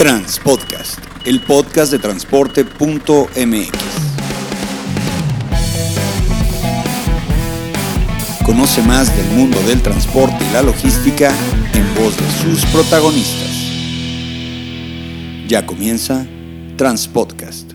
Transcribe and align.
Transpodcast, 0.00 0.98
el 1.26 1.42
podcast 1.42 1.92
de 1.92 1.98
transporte.mx. 1.98 3.68
Conoce 8.46 8.80
más 8.80 9.14
del 9.14 9.26
mundo 9.36 9.60
del 9.64 9.82
transporte 9.82 10.42
y 10.48 10.52
la 10.54 10.62
logística 10.62 11.30
en 11.74 11.94
voz 11.96 12.16
de 12.16 12.30
sus 12.40 12.64
protagonistas. 12.72 13.50
Ya 15.46 15.66
comienza 15.66 16.26
Transpodcast. 16.78 17.69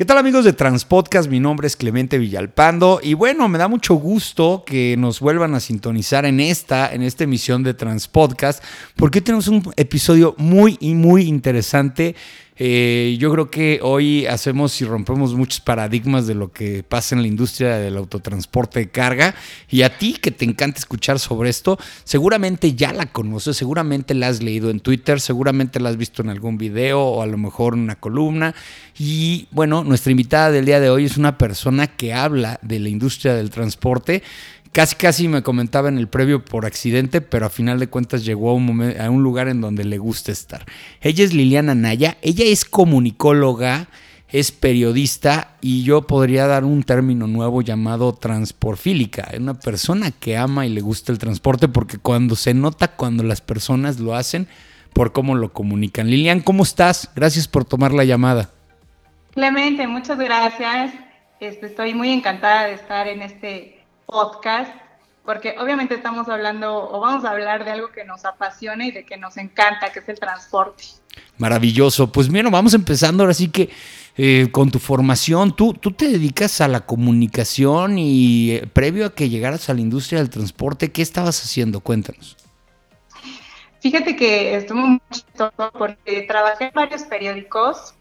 ¿Qué 0.00 0.06
tal 0.06 0.16
amigos 0.16 0.46
de 0.46 0.54
Transpodcast? 0.54 1.28
Mi 1.28 1.40
nombre 1.40 1.66
es 1.66 1.76
Clemente 1.76 2.16
Villalpando 2.16 3.00
y 3.02 3.12
bueno, 3.12 3.50
me 3.50 3.58
da 3.58 3.68
mucho 3.68 3.96
gusto 3.96 4.62
que 4.64 4.96
nos 4.96 5.20
vuelvan 5.20 5.54
a 5.54 5.60
sintonizar 5.60 6.24
en 6.24 6.40
esta, 6.40 6.90
en 6.90 7.02
esta 7.02 7.24
emisión 7.24 7.62
de 7.62 7.74
Transpodcast, 7.74 8.64
porque 8.96 9.20
tenemos 9.20 9.46
un 9.46 9.62
episodio 9.76 10.34
muy 10.38 10.78
y 10.80 10.94
muy 10.94 11.24
interesante 11.24 12.16
eh, 12.62 13.16
yo 13.18 13.32
creo 13.32 13.50
que 13.50 13.80
hoy 13.82 14.26
hacemos 14.26 14.78
y 14.82 14.84
rompemos 14.84 15.32
muchos 15.32 15.60
paradigmas 15.60 16.26
de 16.26 16.34
lo 16.34 16.52
que 16.52 16.82
pasa 16.82 17.14
en 17.14 17.22
la 17.22 17.28
industria 17.28 17.78
del 17.78 17.96
autotransporte 17.96 18.80
de 18.80 18.90
carga. 18.90 19.34
Y 19.70 19.80
a 19.80 19.96
ti 19.96 20.18
que 20.20 20.30
te 20.30 20.44
encanta 20.44 20.78
escuchar 20.78 21.18
sobre 21.18 21.48
esto, 21.48 21.78
seguramente 22.04 22.74
ya 22.74 22.92
la 22.92 23.06
conoces, 23.06 23.56
seguramente 23.56 24.12
la 24.12 24.28
has 24.28 24.42
leído 24.42 24.68
en 24.68 24.80
Twitter, 24.80 25.22
seguramente 25.22 25.80
la 25.80 25.88
has 25.88 25.96
visto 25.96 26.20
en 26.20 26.28
algún 26.28 26.58
video 26.58 27.00
o 27.00 27.22
a 27.22 27.26
lo 27.26 27.38
mejor 27.38 27.72
en 27.72 27.80
una 27.80 27.96
columna. 27.96 28.54
Y 28.98 29.48
bueno, 29.52 29.82
nuestra 29.82 30.10
invitada 30.10 30.50
del 30.50 30.66
día 30.66 30.80
de 30.80 30.90
hoy 30.90 31.06
es 31.06 31.16
una 31.16 31.38
persona 31.38 31.86
que 31.86 32.12
habla 32.12 32.60
de 32.60 32.78
la 32.78 32.90
industria 32.90 33.32
del 33.32 33.48
transporte 33.48 34.22
Casi, 34.72 34.94
casi 34.94 35.26
me 35.26 35.42
comentaba 35.42 35.88
en 35.88 35.98
el 35.98 36.06
previo 36.06 36.44
por 36.44 36.64
accidente, 36.64 37.20
pero 37.20 37.46
a 37.46 37.50
final 37.50 37.80
de 37.80 37.88
cuentas 37.88 38.24
llegó 38.24 38.50
a 38.50 38.54
un, 38.54 39.22
lugar 39.22 39.48
en 39.48 39.60
donde 39.60 39.84
le 39.84 39.98
gusta 39.98 40.30
estar. 40.30 40.64
Ella 41.00 41.24
es 41.24 41.34
Liliana 41.34 41.74
Naya, 41.74 42.18
ella 42.22 42.44
es 42.44 42.64
comunicóloga, 42.64 43.88
es 44.28 44.52
periodista 44.52 45.56
y 45.60 45.82
yo 45.82 46.02
podría 46.06 46.46
dar 46.46 46.64
un 46.64 46.84
término 46.84 47.26
nuevo 47.26 47.62
llamado 47.62 48.12
transporfílica. 48.12 49.28
Una 49.36 49.54
persona 49.54 50.12
que 50.12 50.36
ama 50.36 50.66
y 50.66 50.68
le 50.68 50.82
gusta 50.82 51.10
el 51.10 51.18
transporte 51.18 51.66
porque 51.66 51.98
cuando 51.98 52.36
se 52.36 52.54
nota 52.54 52.92
cuando 52.92 53.24
las 53.24 53.40
personas 53.40 53.98
lo 53.98 54.14
hacen 54.14 54.46
por 54.92 55.12
cómo 55.12 55.34
lo 55.34 55.52
comunican. 55.52 56.08
Lilian, 56.08 56.40
¿cómo 56.40 56.62
estás? 56.62 57.10
Gracias 57.16 57.48
por 57.48 57.64
tomar 57.64 57.92
la 57.92 58.04
llamada. 58.04 58.50
Clemente, 59.32 59.88
muchas 59.88 60.18
gracias. 60.18 60.92
Este, 61.40 61.66
estoy 61.66 61.94
muy 61.94 62.10
encantada 62.10 62.66
de 62.66 62.74
estar 62.74 63.08
en 63.08 63.22
este 63.22 63.79
podcast, 64.10 64.72
porque 65.24 65.54
obviamente 65.58 65.94
estamos 65.94 66.28
hablando 66.28 66.90
o 66.90 67.00
vamos 67.00 67.24
a 67.24 67.30
hablar 67.30 67.64
de 67.64 67.70
algo 67.70 67.90
que 67.90 68.04
nos 68.04 68.24
apasiona 68.24 68.86
y 68.86 68.90
de 68.90 69.04
que 69.04 69.16
nos 69.16 69.36
encanta, 69.36 69.92
que 69.92 70.00
es 70.00 70.08
el 70.08 70.18
transporte. 70.18 70.84
Maravilloso. 71.38 72.10
Pues 72.10 72.28
bueno, 72.28 72.50
vamos 72.50 72.74
empezando 72.74 73.22
ahora 73.22 73.34
sí 73.34 73.48
que 73.48 73.70
eh, 74.16 74.48
con 74.50 74.70
tu 74.70 74.78
formación. 74.78 75.54
Tú, 75.54 75.72
tú 75.74 75.92
te 75.92 76.08
dedicas 76.08 76.60
a 76.60 76.68
la 76.68 76.80
comunicación 76.80 77.98
y 77.98 78.50
eh, 78.50 78.66
previo 78.72 79.06
a 79.06 79.14
que 79.14 79.28
llegaras 79.28 79.70
a 79.70 79.74
la 79.74 79.80
industria 79.80 80.18
del 80.18 80.30
transporte, 80.30 80.92
¿qué 80.92 81.00
estabas 81.00 81.42
haciendo? 81.42 81.80
Cuéntanos. 81.80 82.36
Fíjate 83.80 84.16
que 84.16 84.56
estuvo 84.56 84.80
mucho 84.80 85.52
porque 85.72 86.22
trabajé 86.28 86.64
en 86.66 86.72
varios 86.74 87.02
periódicos 87.04 87.94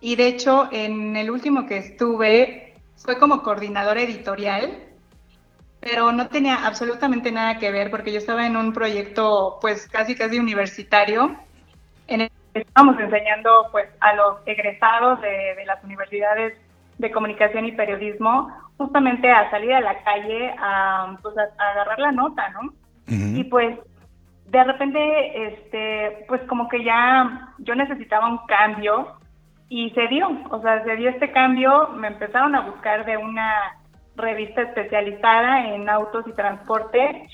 y 0.00 0.16
de 0.16 0.26
hecho 0.26 0.68
en 0.72 1.14
el 1.14 1.30
último 1.30 1.66
que 1.66 1.78
estuve 1.78 2.74
fue 2.96 3.18
como 3.18 3.42
coordinadora 3.42 4.02
editorial 4.02 4.76
pero 5.84 6.12
no 6.12 6.28
tenía 6.28 6.66
absolutamente 6.66 7.30
nada 7.30 7.58
que 7.58 7.70
ver 7.70 7.90
porque 7.90 8.10
yo 8.10 8.18
estaba 8.18 8.46
en 8.46 8.56
un 8.56 8.72
proyecto 8.72 9.58
pues 9.60 9.86
casi 9.86 10.16
casi 10.16 10.38
universitario 10.38 11.36
en 12.08 12.22
el 12.22 12.30
que 12.54 12.60
estábamos 12.60 12.98
enseñando 12.98 13.68
pues 13.70 13.86
a 14.00 14.14
los 14.14 14.36
egresados 14.46 15.20
de, 15.20 15.62
las 15.66 15.84
universidades 15.84 16.58
de 16.96 17.10
comunicación 17.10 17.66
y 17.66 17.72
periodismo 17.72 18.50
justamente 18.78 19.30
a 19.30 19.50
salir 19.50 19.74
a 19.74 19.80
la 19.80 20.02
calle 20.02 20.54
a, 20.58 21.16
pues, 21.22 21.34
agarrar 21.36 21.98
la 21.98 22.12
nota, 22.12 22.48
¿no? 22.50 22.72
Y 23.06 23.44
pues 23.44 23.78
de 24.46 24.64
repente, 24.64 25.46
este, 25.46 26.24
pues 26.26 26.40
como 26.48 26.68
que 26.68 26.82
ya 26.82 27.52
yo 27.58 27.74
necesitaba 27.74 28.28
un 28.28 28.38
cambio 28.46 29.18
y 29.68 29.90
se 29.90 30.06
dio, 30.08 30.28
o 30.50 30.60
sea, 30.62 30.82
se 30.84 30.96
dio 30.96 31.10
este 31.10 31.30
cambio, 31.32 31.88
me 31.88 32.08
empezaron 32.08 32.54
a 32.54 32.60
buscar 32.62 33.04
de 33.04 33.16
una 33.16 33.76
revista 34.16 34.62
especializada 34.62 35.74
en 35.74 35.88
autos 35.88 36.26
y 36.26 36.32
transporte 36.32 37.28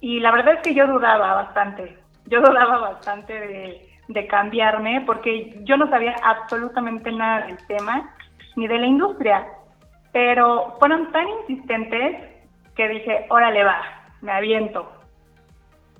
y 0.00 0.18
la 0.18 0.32
verdad 0.32 0.54
es 0.54 0.60
que 0.62 0.74
yo 0.74 0.86
dudaba 0.86 1.34
bastante, 1.34 1.96
yo 2.26 2.40
dudaba 2.40 2.78
bastante 2.78 3.32
de, 3.32 3.88
cambiarme 4.28 5.02
porque 5.06 5.58
yo 5.64 5.78
no 5.78 5.88
sabía 5.88 6.14
absolutamente 6.22 7.10
nada 7.10 7.46
del 7.46 7.56
tema 7.66 8.14
ni 8.56 8.66
de 8.66 8.78
la 8.78 8.86
industria, 8.86 9.46
pero 10.12 10.76
fueron 10.78 11.10
tan 11.12 11.24
insistentes 11.40 12.30
que 12.74 12.88
dije, 12.88 13.26
órale 13.30 13.64
va, 13.64 13.80
me 14.20 14.32
aviento. 14.32 14.86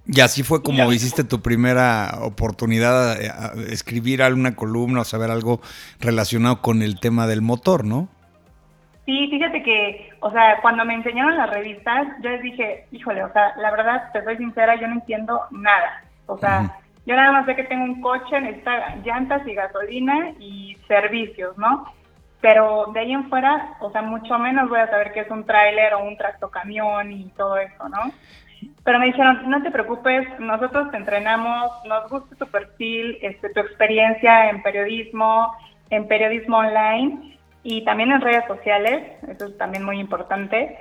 Y 0.05 0.21
así 0.21 0.43
fue 0.43 0.63
como 0.63 0.93
hiciste 0.93 1.25
tu 1.25 1.41
primera 1.41 2.19
oportunidad 2.21 3.17
de 3.55 3.73
escribir 3.73 4.23
alguna 4.23 4.57
columna 4.57 5.01
o 5.01 5.05
saber 5.05 5.31
algo 5.31 5.63
relacionado 6.01 6.61
con 6.61 6.83
el 6.83 7.01
tema 7.01 7.27
del 7.27 7.41
motor, 7.41 7.85
¿no? 7.85 8.09
Sí, 9.05 9.29
fíjate 9.31 9.63
que, 9.63 10.11
o 10.21 10.31
sea, 10.31 10.61
cuando 10.63 10.85
me 10.85 10.95
enseñaron 10.95 11.37
las 11.37 11.51
revistas, 11.51 12.07
yo 12.23 12.31
les 12.31 12.43
dije, 12.43 12.87
híjole, 12.93 13.25
o 13.25 13.33
sea, 13.33 13.53
la 13.57 13.73
verdad, 13.73 14.13
te 14.13 14.23
soy 14.23 14.37
sincera, 14.37 14.77
yo 14.77 14.87
no 14.87 14.95
entiendo 14.95 15.41
nada. 15.51 16.05
O 16.27 16.39
sea, 16.39 16.79
yo 17.05 17.17
nada 17.17 17.33
más 17.33 17.47
sé 17.47 17.57
que 17.57 17.65
tengo 17.65 17.85
un 17.85 18.01
coche, 18.01 18.41
necesita 18.41 18.97
llantas 19.05 19.47
y 19.47 19.55
gasolina 19.55 20.31
y 20.39 20.77
servicios, 20.87 21.59
¿no? 21.59 21.93
Pero 22.41 22.87
de 22.93 23.01
ahí 23.01 23.13
en 23.13 23.29
fuera, 23.29 23.75
o 23.81 23.91
sea, 23.91 24.03
mucho 24.03 24.39
menos 24.39 24.69
voy 24.69 24.79
a 24.79 24.89
saber 24.89 25.13
qué 25.13 25.21
es 25.21 25.31
un 25.31 25.45
tráiler 25.45 25.95
o 25.95 26.05
un 26.05 26.17
tractocamión 26.17 27.11
y 27.11 27.29
todo 27.31 27.57
eso, 27.57 27.89
¿no? 27.89 28.13
Pero 28.85 29.01
me 29.01 29.07
dijeron, 29.07 29.51
no 29.51 29.63
te 29.63 29.73
preocupes, 29.73 30.29
nosotros 30.39 30.93
te 30.93 30.97
entrenamos, 30.97 31.73
nos 31.87 32.09
gusta 32.09 32.37
tu 32.37 32.47
perfil, 32.47 33.19
este, 33.21 33.51
tu 33.51 33.61
experiencia 33.61 34.51
en 34.51 34.63
periodismo, 34.63 35.53
en 35.91 36.07
periodismo 36.07 36.59
online, 36.59 37.39
y 37.65 37.85
también 37.85 38.11
en 38.13 38.21
redes 38.21 38.45
sociales, 38.47 39.03
eso 39.29 39.47
es 39.47 39.59
también 39.59 39.85
muy 39.85 40.01
importante. 40.01 40.77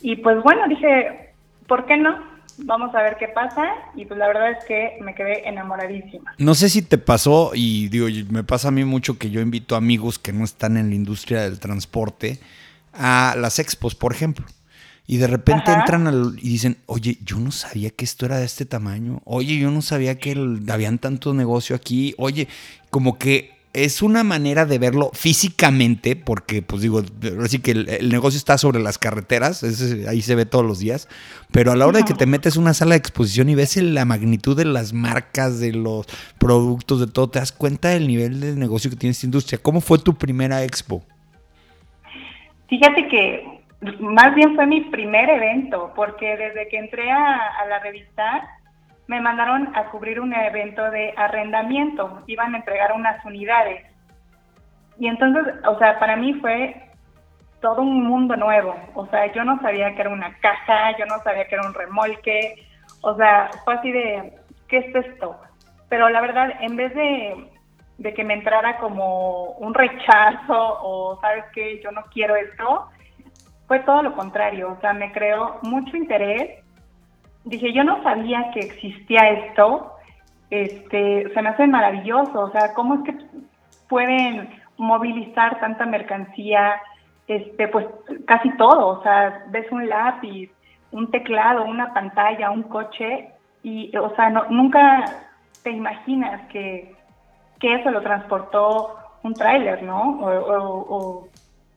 Y 0.00 0.16
pues 0.16 0.42
bueno, 0.42 0.66
dije, 0.68 1.32
¿por 1.66 1.86
qué 1.86 1.96
no? 1.96 2.32
Vamos 2.58 2.94
a 2.94 3.02
ver 3.02 3.16
qué 3.18 3.28
pasa 3.28 3.64
y 3.94 4.04
pues 4.04 4.18
la 4.18 4.28
verdad 4.28 4.50
es 4.50 4.64
que 4.66 4.98
me 5.00 5.14
quedé 5.14 5.48
enamoradísima. 5.48 6.34
No 6.38 6.54
sé 6.54 6.68
si 6.68 6.82
te 6.82 6.98
pasó 6.98 7.52
y 7.54 7.88
digo, 7.88 8.06
me 8.30 8.44
pasa 8.44 8.68
a 8.68 8.70
mí 8.70 8.84
mucho 8.84 9.18
que 9.18 9.30
yo 9.30 9.40
invito 9.40 9.74
amigos 9.74 10.18
que 10.18 10.32
no 10.32 10.44
están 10.44 10.76
en 10.76 10.90
la 10.90 10.94
industria 10.94 11.42
del 11.42 11.58
transporte 11.60 12.38
a 12.92 13.34
las 13.38 13.58
expos, 13.58 13.94
por 13.94 14.12
ejemplo. 14.12 14.44
Y 15.06 15.16
de 15.16 15.26
repente 15.26 15.72
entran 15.72 16.06
y 16.38 16.48
dicen, 16.48 16.78
oye, 16.86 17.18
yo 17.24 17.38
no 17.38 17.50
sabía 17.50 17.90
que 17.90 18.04
esto 18.04 18.26
era 18.26 18.38
de 18.38 18.44
este 18.44 18.66
tamaño. 18.66 19.20
Oye, 19.24 19.58
yo 19.58 19.70
no 19.70 19.82
sabía 19.82 20.18
que 20.18 20.36
habían 20.68 20.98
tanto 20.98 21.34
negocio 21.34 21.74
aquí. 21.74 22.14
Oye, 22.18 22.48
como 22.90 23.18
que 23.18 23.51
es 23.74 24.02
una 24.02 24.22
manera 24.22 24.66
de 24.66 24.78
verlo 24.78 25.10
físicamente, 25.14 26.14
porque 26.14 26.60
pues 26.60 26.82
digo, 26.82 27.02
así 27.42 27.60
que 27.60 27.70
el, 27.70 28.08
negocio 28.10 28.36
está 28.36 28.58
sobre 28.58 28.80
las 28.80 28.98
carreteras, 28.98 29.62
ahí 30.08 30.20
se 30.20 30.34
ve 30.34 30.44
todos 30.44 30.64
los 30.64 30.78
días, 30.78 31.08
pero 31.50 31.72
a 31.72 31.76
la 31.76 31.86
hora 31.86 31.98
de 31.98 32.04
que 32.04 32.12
te 32.14 32.26
metes 32.26 32.56
una 32.56 32.74
sala 32.74 32.92
de 32.92 32.98
exposición 32.98 33.48
y 33.48 33.54
ves 33.54 33.76
la 33.76 34.04
magnitud 34.04 34.56
de 34.56 34.66
las 34.66 34.92
marcas, 34.92 35.58
de 35.58 35.72
los 35.72 36.06
productos, 36.38 37.00
de 37.00 37.06
todo, 37.06 37.30
te 37.30 37.38
das 37.38 37.52
cuenta 37.52 37.88
del 37.88 38.06
nivel 38.06 38.40
de 38.40 38.54
negocio 38.56 38.90
que 38.90 38.96
tiene 38.96 39.12
esta 39.12 39.26
industria. 39.26 39.58
¿Cómo 39.62 39.80
fue 39.80 39.98
tu 39.98 40.14
primera 40.14 40.62
expo? 40.64 41.02
Fíjate 42.68 43.08
que 43.08 43.44
más 44.00 44.34
bien 44.34 44.54
fue 44.54 44.66
mi 44.66 44.82
primer 44.82 45.30
evento, 45.30 45.92
porque 45.96 46.36
desde 46.36 46.68
que 46.68 46.78
entré 46.78 47.10
a, 47.10 47.36
a 47.62 47.66
la 47.68 47.78
revista 47.80 48.48
me 49.12 49.20
mandaron 49.20 49.76
a 49.76 49.90
cubrir 49.90 50.18
un 50.20 50.32
evento 50.32 50.90
de 50.90 51.12
arrendamiento, 51.18 52.22
iban 52.26 52.54
a 52.54 52.56
entregar 52.56 52.92
unas 52.94 53.22
unidades. 53.26 53.84
Y 54.98 55.06
entonces, 55.06 55.54
o 55.66 55.78
sea, 55.78 55.98
para 55.98 56.16
mí 56.16 56.32
fue 56.40 56.74
todo 57.60 57.82
un 57.82 58.04
mundo 58.04 58.36
nuevo. 58.36 58.74
O 58.94 59.06
sea, 59.08 59.30
yo 59.34 59.44
no 59.44 59.60
sabía 59.60 59.94
que 59.94 60.00
era 60.00 60.08
una 60.08 60.34
caja, 60.38 60.96
yo 60.96 61.04
no 61.04 61.18
sabía 61.18 61.46
que 61.46 61.56
era 61.56 61.66
un 61.66 61.74
remolque. 61.74 62.54
O 63.02 63.14
sea, 63.14 63.50
fue 63.66 63.74
así 63.74 63.92
de, 63.92 64.32
¿qué 64.68 64.78
es 64.78 64.94
esto? 64.94 65.38
Pero 65.90 66.08
la 66.08 66.22
verdad, 66.22 66.50
en 66.60 66.74
vez 66.76 66.94
de, 66.94 67.50
de 67.98 68.14
que 68.14 68.24
me 68.24 68.32
entrara 68.32 68.78
como 68.78 69.50
un 69.58 69.74
rechazo 69.74 70.56
o, 70.56 71.20
¿sabes 71.20 71.44
qué? 71.52 71.82
Yo 71.84 71.90
no 71.90 72.00
quiero 72.14 72.34
esto, 72.34 72.88
fue 73.68 73.80
todo 73.80 74.02
lo 74.02 74.14
contrario. 74.14 74.72
O 74.72 74.80
sea, 74.80 74.94
me 74.94 75.12
creó 75.12 75.58
mucho 75.64 75.98
interés 75.98 76.61
dije, 77.44 77.72
yo 77.72 77.84
no 77.84 78.02
sabía 78.02 78.50
que 78.52 78.60
existía 78.60 79.28
esto, 79.30 79.92
este, 80.50 81.32
se 81.32 81.42
me 81.42 81.48
hace 81.48 81.66
maravilloso, 81.66 82.40
o 82.40 82.50
sea, 82.50 82.74
¿cómo 82.74 82.96
es 82.96 83.00
que 83.02 83.16
pueden 83.88 84.50
movilizar 84.76 85.58
tanta 85.60 85.86
mercancía? 85.86 86.80
Este, 87.26 87.68
pues 87.68 87.86
casi 88.26 88.50
todo, 88.56 88.88
o 88.88 89.02
sea, 89.02 89.44
ves 89.48 89.70
un 89.70 89.88
lápiz, 89.88 90.50
un 90.90 91.10
teclado, 91.10 91.64
una 91.64 91.94
pantalla, 91.94 92.50
un 92.50 92.64
coche, 92.64 93.30
y, 93.62 93.96
o 93.96 94.14
sea, 94.14 94.28
no, 94.30 94.44
nunca, 94.50 95.04
te 95.62 95.70
imaginas 95.70 96.42
que, 96.48 96.94
que 97.60 97.74
eso 97.74 97.90
lo 97.90 98.02
transportó 98.02 98.98
un 99.22 99.34
tráiler, 99.34 99.82
¿no? 99.82 100.20
O, 100.20 101.28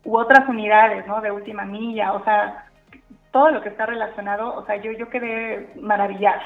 u 0.04 0.18
otras 0.18 0.48
unidades, 0.50 1.06
¿no? 1.08 1.22
De 1.22 1.32
última 1.32 1.64
milla, 1.66 2.14
o 2.14 2.24
sea, 2.24 2.65
todo 3.36 3.52
lo 3.52 3.62
que 3.62 3.68
está 3.68 3.86
relacionado, 3.86 4.56
o 4.56 4.66
sea, 4.66 4.78
yo, 4.78 4.94
yo 4.94 5.10
quedé 5.10 5.70
maravillada. 5.76 6.42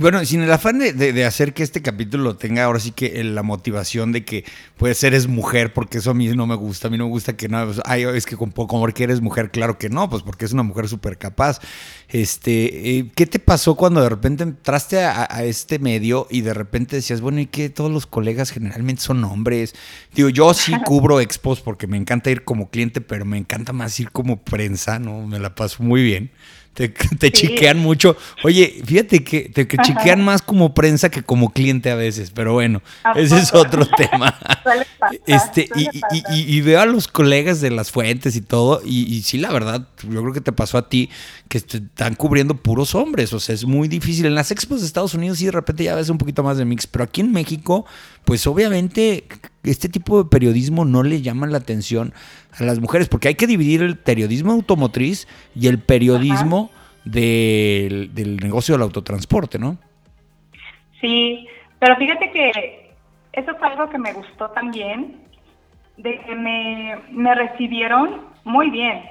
Bueno, 0.00 0.24
sin 0.24 0.42
el 0.42 0.52
afán 0.52 0.78
de, 0.78 1.24
hacer 1.24 1.52
que 1.54 1.64
este 1.64 1.82
capítulo 1.82 2.36
tenga 2.36 2.62
ahora 2.62 2.78
sí 2.78 2.92
que 2.92 3.24
la 3.24 3.42
motivación 3.42 4.12
de 4.12 4.24
que 4.24 4.44
pues 4.76 5.02
eres 5.02 5.26
mujer, 5.26 5.72
porque 5.72 5.98
eso 5.98 6.12
a 6.12 6.14
mí 6.14 6.28
no 6.28 6.46
me 6.46 6.54
gusta, 6.54 6.86
a 6.86 6.90
mí 6.92 6.96
no 6.96 7.06
me 7.06 7.10
gusta 7.10 7.36
que 7.36 7.48
no, 7.48 7.64
pues, 7.64 7.80
ay, 7.84 8.04
es 8.04 8.24
que 8.24 8.36
como 8.36 8.52
porque 8.52 9.02
eres 9.02 9.20
mujer, 9.20 9.50
claro 9.50 9.76
que 9.76 9.88
no, 9.88 10.08
pues 10.08 10.22
porque 10.22 10.44
es 10.44 10.52
una 10.52 10.62
mujer 10.62 10.86
súper 10.86 11.18
capaz. 11.18 11.58
Este, 12.08 12.98
eh, 12.98 13.10
¿qué 13.16 13.26
te 13.26 13.40
pasó 13.40 13.74
cuando 13.74 14.00
de 14.00 14.08
repente 14.08 14.44
entraste 14.44 15.00
a, 15.00 15.24
este 15.42 15.80
medio 15.80 16.28
y 16.30 16.42
de 16.42 16.54
repente 16.54 16.94
decías, 16.94 17.20
bueno, 17.20 17.40
y 17.40 17.46
que 17.46 17.68
todos 17.68 17.90
los 17.90 18.06
colegas 18.06 18.52
generalmente 18.52 19.02
son 19.02 19.24
hombres? 19.24 19.74
Digo, 20.14 20.28
yo 20.28 20.54
sí 20.54 20.74
cubro 20.84 21.18
expos 21.18 21.60
porque 21.60 21.88
me 21.88 21.96
encanta 21.96 22.30
ir 22.30 22.44
como 22.44 22.70
cliente, 22.70 23.00
pero 23.00 23.24
me 23.24 23.36
encanta 23.36 23.72
más 23.72 23.98
ir 23.98 24.12
como 24.12 24.44
prensa, 24.44 25.00
¿no? 25.00 25.26
Me 25.26 25.40
la 25.40 25.56
paso 25.56 25.82
muy 25.82 26.04
bien. 26.04 26.30
Te, 26.78 26.92
chiquean 27.32 27.78
mucho. 27.80 28.16
Oye, 28.44 28.82
fíjate 28.84 29.24
que 29.24 29.48
te 29.48 29.66
chiquean 29.66 30.24
más 30.24 30.42
como 30.42 30.74
prensa 30.74 31.08
que 31.10 31.24
como 31.24 31.50
cliente 31.52 31.90
a 31.90 31.96
veces, 31.96 32.30
pero 32.30 32.52
bueno, 32.52 32.82
ese 33.16 33.36
es 33.36 33.52
otro 33.52 33.84
tema. 33.96 34.38
este, 35.26 35.68
y, 36.30 36.60
veo 36.60 36.80
a 36.80 36.86
los 36.86 37.08
colegas 37.08 37.60
de 37.60 37.70
las 37.70 37.90
fuentes 37.90 38.36
y 38.36 38.42
todo, 38.42 38.80
y, 38.84 39.22
sí, 39.22 39.38
la 39.38 39.50
verdad, 39.50 39.88
yo 40.08 40.22
creo 40.22 40.32
que 40.32 40.40
te 40.40 40.52
pasó 40.52 40.78
a 40.78 40.88
ti 40.88 41.10
que 41.48 41.60
te 41.60 41.78
están 41.78 42.14
cubriendo 42.14 42.54
puros 42.54 42.94
hombres, 42.94 43.32
o 43.32 43.40
sea, 43.40 43.56
es 43.56 43.64
muy 43.64 43.88
difícil. 43.88 44.26
En 44.26 44.36
las 44.36 44.52
expos 44.52 44.80
de 44.80 44.86
Estados 44.86 45.14
Unidos 45.14 45.38
sí 45.38 45.46
de 45.46 45.52
repente 45.52 45.82
ya 45.82 45.96
ves 45.96 46.10
un 46.10 46.18
poquito 46.18 46.44
más 46.44 46.58
de 46.58 46.64
mix, 46.64 46.86
pero 46.86 47.02
aquí 47.02 47.22
en 47.22 47.32
México, 47.32 47.86
pues 48.24 48.46
obviamente 48.46 49.26
este 49.64 49.88
tipo 49.88 50.22
de 50.22 50.30
periodismo 50.30 50.84
no 50.84 51.02
le 51.02 51.22
llama 51.22 51.48
la 51.48 51.58
atención 51.58 52.14
a 52.58 52.64
las 52.64 52.80
mujeres, 52.80 53.08
porque 53.08 53.28
hay 53.28 53.34
que 53.34 53.46
dividir 53.46 53.82
el 53.82 53.96
periodismo 53.96 54.52
automotriz 54.52 55.26
y 55.54 55.68
el 55.68 55.78
periodismo 55.78 56.70
del, 57.04 58.10
negocio 58.42 58.74
del 58.74 58.82
autotransporte, 58.82 59.58
¿no? 59.58 59.76
Sí, 61.00 61.46
pero 61.78 61.96
fíjate 61.96 62.30
que 62.30 62.94
eso 63.32 63.50
es 63.50 63.62
algo 63.62 63.88
que 63.88 63.98
me 63.98 64.12
gustó 64.12 64.50
también, 64.50 65.22
de 65.96 66.20
que 66.20 66.34
me, 66.34 66.96
me 67.10 67.34
recibieron 67.34 68.26
muy 68.44 68.70
bien. 68.70 69.02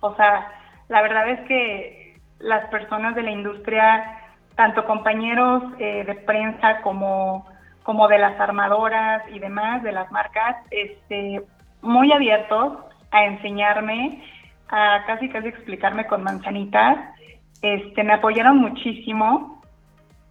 O 0.00 0.14
sea, 0.16 0.46
la 0.88 1.02
verdad 1.02 1.28
es 1.30 1.40
que 1.48 2.18
las 2.38 2.68
personas 2.68 3.14
de 3.14 3.22
la 3.22 3.30
industria, 3.30 4.18
tanto 4.54 4.84
compañeros 4.84 5.62
eh, 5.78 6.04
de 6.06 6.14
prensa 6.14 6.80
como 6.82 7.46
como 7.86 8.08
de 8.08 8.18
las 8.18 8.38
armadoras 8.40 9.22
y 9.32 9.38
demás, 9.38 9.80
de 9.84 9.92
las 9.92 10.10
marcas, 10.10 10.56
este, 10.72 11.40
muy 11.82 12.12
abiertos 12.12 12.78
a 13.10 13.24
enseñarme, 13.24 14.22
a 14.68 15.04
casi 15.06 15.28
casi 15.28 15.48
explicarme 15.48 16.06
con 16.06 16.22
manzanitas. 16.22 16.98
Este, 17.62 18.04
me 18.04 18.14
apoyaron 18.14 18.58
muchísimo 18.58 19.56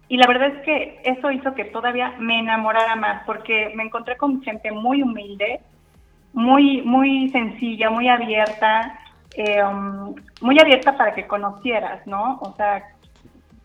y 0.08 0.16
la 0.16 0.26
verdad 0.26 0.48
es 0.48 0.62
que 0.62 1.00
eso 1.04 1.30
hizo 1.32 1.54
que 1.54 1.64
todavía 1.64 2.14
me 2.18 2.38
enamorara 2.38 2.94
más 2.94 3.24
porque 3.26 3.72
me 3.74 3.82
encontré 3.82 4.16
con 4.16 4.40
gente 4.42 4.70
muy 4.70 5.02
humilde, 5.02 5.60
muy, 6.32 6.82
muy 6.82 7.28
sencilla, 7.30 7.90
muy 7.90 8.08
abierta, 8.08 9.00
eh, 9.36 9.62
um, 9.64 10.14
muy 10.40 10.58
abierta 10.60 10.96
para 10.96 11.12
que 11.12 11.26
conocieras, 11.26 12.06
¿no? 12.06 12.38
O 12.40 12.54
sea, 12.56 12.84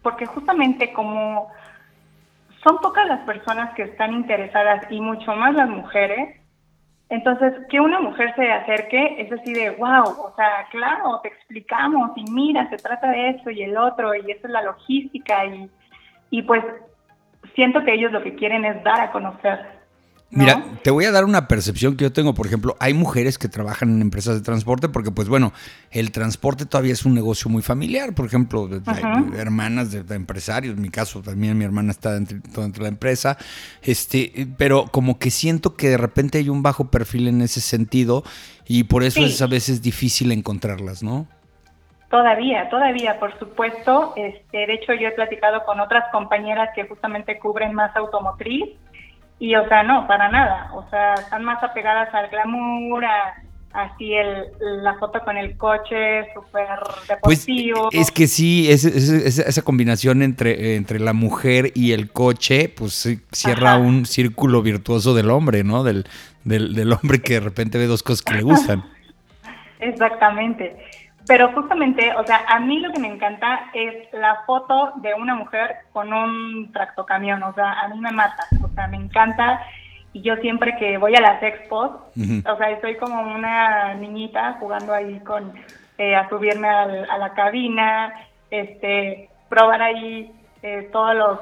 porque 0.02 0.26
justamente 0.26 0.92
como 0.94 1.50
son 2.64 2.78
pocas 2.80 3.08
las 3.08 3.20
personas 3.22 3.74
que 3.76 3.84
están 3.84 4.14
interesadas 4.14 4.86
y 4.90 5.00
mucho 5.00 5.36
más 5.36 5.54
las 5.54 5.70
mujeres. 5.70 6.41
Entonces, 7.12 7.54
que 7.70 7.82
una 7.82 8.00
mujer 8.00 8.34
se 8.38 8.50
acerque 8.50 9.22
es 9.22 9.30
así 9.34 9.54
de, 9.54 9.72
wow, 9.72 10.04
o 10.04 10.34
sea, 10.38 10.66
claro, 10.72 11.20
te 11.22 11.28
explicamos 11.28 12.12
y 12.16 12.24
mira, 12.32 12.70
se 12.70 12.78
trata 12.78 13.12
de 13.12 13.32
esto 13.32 13.50
y 13.50 13.64
el 13.64 13.76
otro 13.76 14.16
y 14.16 14.32
eso 14.32 14.48
es 14.48 14.50
la 14.50 14.62
logística 14.62 15.46
y, 15.46 15.70
y 16.30 16.42
pues 16.44 16.64
siento 17.54 17.84
que 17.84 17.96
ellos 17.96 18.14
lo 18.14 18.24
que 18.24 18.36
quieren 18.36 18.64
es 18.64 18.82
dar 18.86 19.02
a 19.02 19.12
conocer 19.12 19.81
Mira, 20.34 20.64
te 20.82 20.92
voy 20.92 21.04
a 21.04 21.12
dar 21.12 21.26
una 21.26 21.50
percepción 21.50 21.98
que 21.98 22.06
yo 22.06 22.14
tengo. 22.14 22.34
Por 22.34 22.48
ejemplo, 22.48 22.78
hay 22.80 22.94
mujeres 22.94 23.38
que 23.38 23.50
trabajan 23.50 23.90
en 23.90 24.02
empresas 24.02 24.36
de 24.36 24.42
transporte 24.42 24.88
porque, 24.88 25.12
pues 25.12 25.28
bueno, 25.28 25.52
el 25.92 26.12
transporte 26.12 26.66
todavía 26.66 26.94
es 26.94 27.06
un 27.06 27.14
negocio 27.14 27.52
muy 27.52 27.62
familiar. 27.62 28.16
Por 28.16 28.28
ejemplo, 28.28 28.70
hermanas 29.38 29.92
de, 29.92 30.16
empresarios. 30.16 30.76
En 30.76 30.82
mi 30.82 30.90
caso, 30.90 31.22
también 31.22 31.58
mi 31.58 31.66
hermana 31.66 31.92
está 31.92 32.14
dentro, 32.14 32.68
de 32.68 32.80
la 32.80 32.88
empresa. 32.88 33.38
Este, 33.82 34.48
pero 34.58 34.86
como 34.86 35.20
que 35.20 35.32
siento 35.32 35.76
que 35.76 35.90
de 35.90 35.98
repente 35.98 36.38
hay 36.38 36.48
un 36.48 36.64
bajo 36.64 36.90
perfil 36.90 37.28
en 37.28 37.42
ese 37.42 37.60
sentido 37.60 38.24
y 38.66 38.86
por 38.86 39.04
eso 39.04 39.20
es 39.26 39.42
a 39.42 39.48
veces 39.48 39.82
difícil 39.82 40.32
encontrarlas, 40.32 41.04
¿no? 41.04 41.28
Todavía, 42.10 42.70
todavía, 42.70 43.20
por 43.20 43.38
supuesto. 43.38 44.14
Este, 44.16 44.66
de 44.66 44.74
hecho, 44.74 44.94
yo 44.94 45.10
he 45.10 45.12
platicado 45.12 45.66
con 45.66 45.82
otras 45.82 46.06
compañeras 46.12 46.70
que 46.74 46.88
justamente 46.88 47.38
cubren 47.38 47.74
más 47.74 47.94
automotriz 47.98 48.78
y, 49.42 49.56
o 49.56 49.68
sea, 49.68 49.82
no, 49.82 50.06
para 50.06 50.30
nada. 50.30 50.70
O 50.76 50.88
sea, 50.92 51.16
están 51.16 51.44
más 51.44 51.64
apegadas 51.64 52.14
al 52.14 52.30
glamour, 52.30 53.04
a, 53.04 53.34
así 53.74 54.14
el, 54.14 54.46
la 54.84 54.94
foto 55.00 55.20
con 55.22 55.36
el 55.36 55.58
coche 55.58 56.32
súper 56.36 56.68
pues, 57.24 57.48
deportivo. 57.48 57.90
Pues 57.90 58.02
es 58.08 58.12
que 58.12 58.28
sí, 58.28 58.70
esa 58.70 59.62
combinación 59.64 60.22
entre, 60.22 60.76
entre 60.76 61.00
la 61.00 61.14
mujer 61.14 61.72
y 61.74 61.94
el 61.94 62.12
coche, 62.12 62.70
pues 62.70 63.18
cierra 63.32 63.78
un 63.78 64.06
círculo 64.06 64.62
virtuoso 64.62 65.16
del 65.16 65.32
hombre, 65.32 65.64
¿no? 65.64 65.84
Del, 65.84 66.06
del, 66.44 66.76
del 66.76 66.94
hombre 66.94 67.20
que 67.20 67.34
de 67.34 67.40
repente 67.40 67.80
ve 67.80 67.88
dos 67.88 68.04
cosas 68.04 68.22
que 68.22 68.36
le 68.36 68.44
gustan. 68.44 68.84
Exactamente. 69.80 70.78
Pero 71.28 71.52
justamente, 71.54 72.14
o 72.16 72.26
sea, 72.26 72.44
a 72.48 72.60
mí 72.60 72.80
lo 72.80 72.92
que 72.92 73.00
me 73.00 73.08
encanta 73.08 73.70
es 73.74 74.12
la 74.14 74.44
foto 74.46 74.94
de 74.98 75.14
una 75.14 75.36
mujer 75.36 75.78
con 75.94 76.12
un 76.12 76.72
tractocamión, 76.72 77.42
o 77.44 77.54
sea, 77.54 77.72
a 77.72 77.88
mí 77.90 78.00
me 78.00 78.12
mata, 78.12 78.48
o 78.72 78.74
sea, 78.74 78.88
me 78.88 78.98
encanta 78.98 79.62
y 80.14 80.22
yo 80.22 80.36
siempre 80.38 80.76
que 80.78 80.98
voy 80.98 81.16
a 81.16 81.22
las 81.22 81.42
expos, 81.42 81.92
o 81.92 82.58
sea, 82.58 82.72
estoy 82.72 82.98
como 82.98 83.22
una 83.22 83.94
niñita 83.94 84.58
jugando 84.60 84.94
ahí 84.94 85.20
con, 85.22 85.54
eh, 85.98 86.16
a 86.16 86.28
subirme 86.28 86.68
a 86.68 87.18
la 87.18 87.34
cabina, 87.34 88.14
este, 88.50 89.30
probar 89.50 89.82
ahí 89.82 90.32
eh, 90.64 90.90
todos 90.92 91.16
los, 91.16 91.40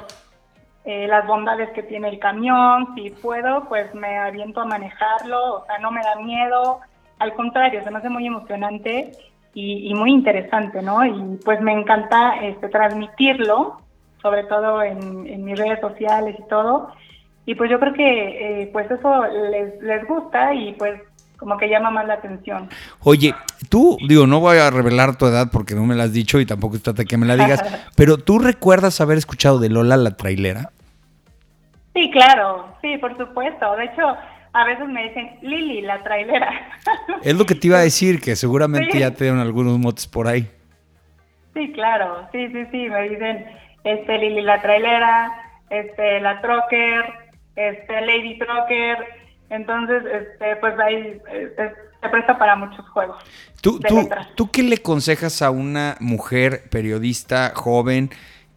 eh, 0.86 1.08
las 1.08 1.28
bondades 1.28 1.70
que 1.72 1.84
tiene 1.84 2.10
el 2.10 2.20
camión, 2.20 2.96
si 2.96 3.10
puedo, 3.10 3.66
pues 3.68 3.94
me 3.94 4.18
aviento 4.18 4.62
a 4.62 4.66
manejarlo, 4.66 5.56
o 5.56 5.66
sea, 5.66 5.78
no 5.80 5.92
me 5.92 6.02
da 6.02 6.16
miedo, 6.16 6.80
al 7.20 7.34
contrario, 7.34 7.84
se 7.84 7.92
me 7.92 8.00
hace 8.00 8.10
muy 8.10 8.26
emocionante 8.26 9.12
y, 9.54 9.94
muy 9.94 10.12
interesante, 10.12 10.82
¿no? 10.82 11.06
Y 11.06 11.38
pues 11.44 11.60
me 11.60 11.74
encanta 11.74 12.38
este, 12.42 12.70
transmitirlo, 12.70 13.82
sobre 14.22 14.46
todo 14.46 14.82
en, 14.82 15.44
mis 15.44 15.60
redes 15.60 15.82
sociales 15.82 16.36
y 16.40 16.48
todo. 16.48 16.94
Y 17.46 17.56
pues 17.56 17.70
yo 17.70 17.80
creo 17.80 17.94
que 17.94 18.62
eh, 18.62 18.70
pues 18.72 18.90
eso 18.92 19.24
les, 19.52 19.82
les 19.82 20.08
gusta 20.08 20.54
y 20.54 20.74
pues 20.74 21.02
como 21.40 21.58
que 21.58 21.70
llama 21.70 21.90
más 21.90 22.06
la 22.06 22.16
atención. 22.16 22.70
Oye, 23.02 23.34
tú, 23.70 23.98
digo, 24.08 24.28
no 24.28 24.42
voy 24.42 24.58
a 24.58 24.70
revelar 24.70 25.18
tu 25.18 25.26
edad 25.26 25.48
porque 25.52 25.74
no 25.74 25.86
me 25.86 25.96
la 25.96 26.04
has 26.04 26.14
dicho 26.14 26.40
y 26.40 26.46
tampoco 26.46 26.78
trata 26.80 27.06
que 27.06 27.18
me 27.18 27.26
la 27.26 27.38
digas, 27.38 27.64
pero 27.96 28.18
¿tú 28.18 28.40
recuerdas 28.40 29.00
haber 29.02 29.18
escuchado 29.18 29.58
de 29.58 29.70
Lola 29.70 29.96
la 29.98 30.18
trailera? 30.18 30.72
Sí, 31.94 32.12
claro, 32.12 32.76
sí, 32.82 32.98
por 32.98 33.18
supuesto. 33.18 33.76
De 33.78 33.86
hecho, 33.86 34.04
a 34.54 34.66
veces 34.66 34.88
me 34.88 35.08
dicen 35.08 35.38
Lili, 35.42 35.82
la 35.82 36.04
trailera. 36.04 36.50
Es 37.24 37.36
lo 37.36 37.46
que 37.46 37.56
te 37.56 37.68
iba 37.68 37.78
a 37.78 37.82
decir, 37.82 38.22
que 38.22 38.36
seguramente 38.36 39.00
ya 39.00 39.12
te 39.12 39.26
dieron 39.26 39.40
algunos 39.40 39.78
motes 39.80 40.08
por 40.08 40.28
ahí. 40.28 40.50
Sí, 41.54 41.72
claro, 41.74 42.28
sí, 42.32 42.48
sí, 42.50 42.66
sí, 42.72 42.90
me 42.90 43.10
dicen 43.10 43.46
este 43.84 44.18
Lili, 44.18 44.42
la 44.42 44.62
trailera, 44.62 45.32
este 45.70 46.20
la 46.22 46.42
trocker, 46.42 47.29
este 47.60 48.02
Lady 48.02 48.38
Trocker, 48.38 48.98
entonces 49.50 50.04
este 50.06 50.56
pues 50.58 50.80
ahí 50.80 51.22
este, 51.32 51.74
se 52.02 52.10
presta 52.10 52.38
para 52.38 52.56
muchos 52.56 52.88
juegos. 52.90 53.18
¿Tú, 53.62 53.80
tú, 53.80 54.10
¿Tú 54.36 54.52
qué 54.52 54.64
le 54.64 54.76
aconsejas 54.76 55.42
a 55.42 55.52
una 55.52 55.96
mujer 56.00 56.70
periodista 56.70 57.52
joven? 57.56 58.10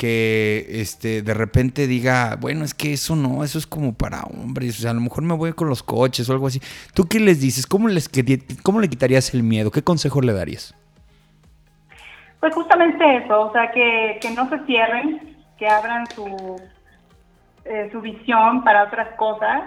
que 0.02 0.66
este 0.68 1.22
de 1.22 1.32
repente 1.32 1.86
diga, 1.86 2.36
bueno, 2.40 2.64
es 2.64 2.74
que 2.74 2.94
eso 2.94 3.14
no, 3.14 3.44
eso 3.44 3.56
es 3.56 3.68
como 3.68 3.94
para 3.94 4.22
hombres, 4.22 4.78
o 4.78 4.82
sea, 4.82 4.90
a 4.90 4.94
lo 4.94 5.00
mejor 5.00 5.22
me 5.22 5.34
voy 5.34 5.52
con 5.52 5.68
los 5.68 5.84
coches 5.84 6.28
o 6.28 6.32
algo 6.32 6.48
así. 6.48 6.60
¿Tú 6.92 7.06
qué 7.08 7.20
les 7.20 7.40
dices? 7.40 7.68
¿Cómo, 7.68 7.86
les, 7.86 8.10
cómo 8.64 8.80
le 8.80 8.88
quitarías 8.88 9.32
el 9.32 9.44
miedo? 9.44 9.70
¿Qué 9.70 9.82
consejo 9.82 10.20
le 10.20 10.32
darías? 10.32 10.74
Pues 12.40 12.52
justamente 12.52 13.18
eso, 13.18 13.42
o 13.42 13.52
sea, 13.52 13.70
que, 13.70 14.18
no 14.34 14.48
se 14.48 14.58
cierren, 14.66 15.36
que 15.56 15.68
abran 15.68 16.04
su, 16.08 16.60
eh, 17.64 17.88
su 17.92 18.00
visión 18.00 18.64
para 18.64 18.84
otras 18.84 19.14
cosas 19.16 19.62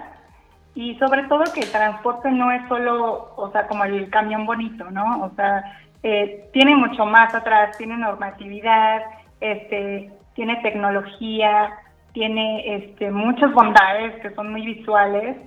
y 0.74 0.94
sobre 0.98 1.24
todo 1.24 1.44
que 1.54 1.60
el 1.60 1.72
transporte 1.72 2.30
no 2.30 2.52
es 2.52 2.60
solo, 2.68 3.32
o 3.36 3.50
sea, 3.50 3.66
como 3.66 3.84
el 3.84 4.10
camión 4.10 4.44
bonito, 4.44 4.90
¿no? 4.90 5.24
O 5.24 5.30
sea, 5.34 5.64
eh, 6.02 6.50
tiene 6.52 6.76
mucho 6.76 7.06
más 7.06 7.34
atrás, 7.34 7.76
tiene 7.78 7.96
normatividad, 7.96 9.02
este, 9.40 10.12
tiene 10.34 10.56
tecnología, 10.56 11.70
tiene 12.12 12.76
este, 12.76 13.10
muchas 13.10 13.52
bondades 13.54 14.20
que 14.20 14.34
son 14.34 14.52
muy 14.52 14.66
visuales. 14.66 15.38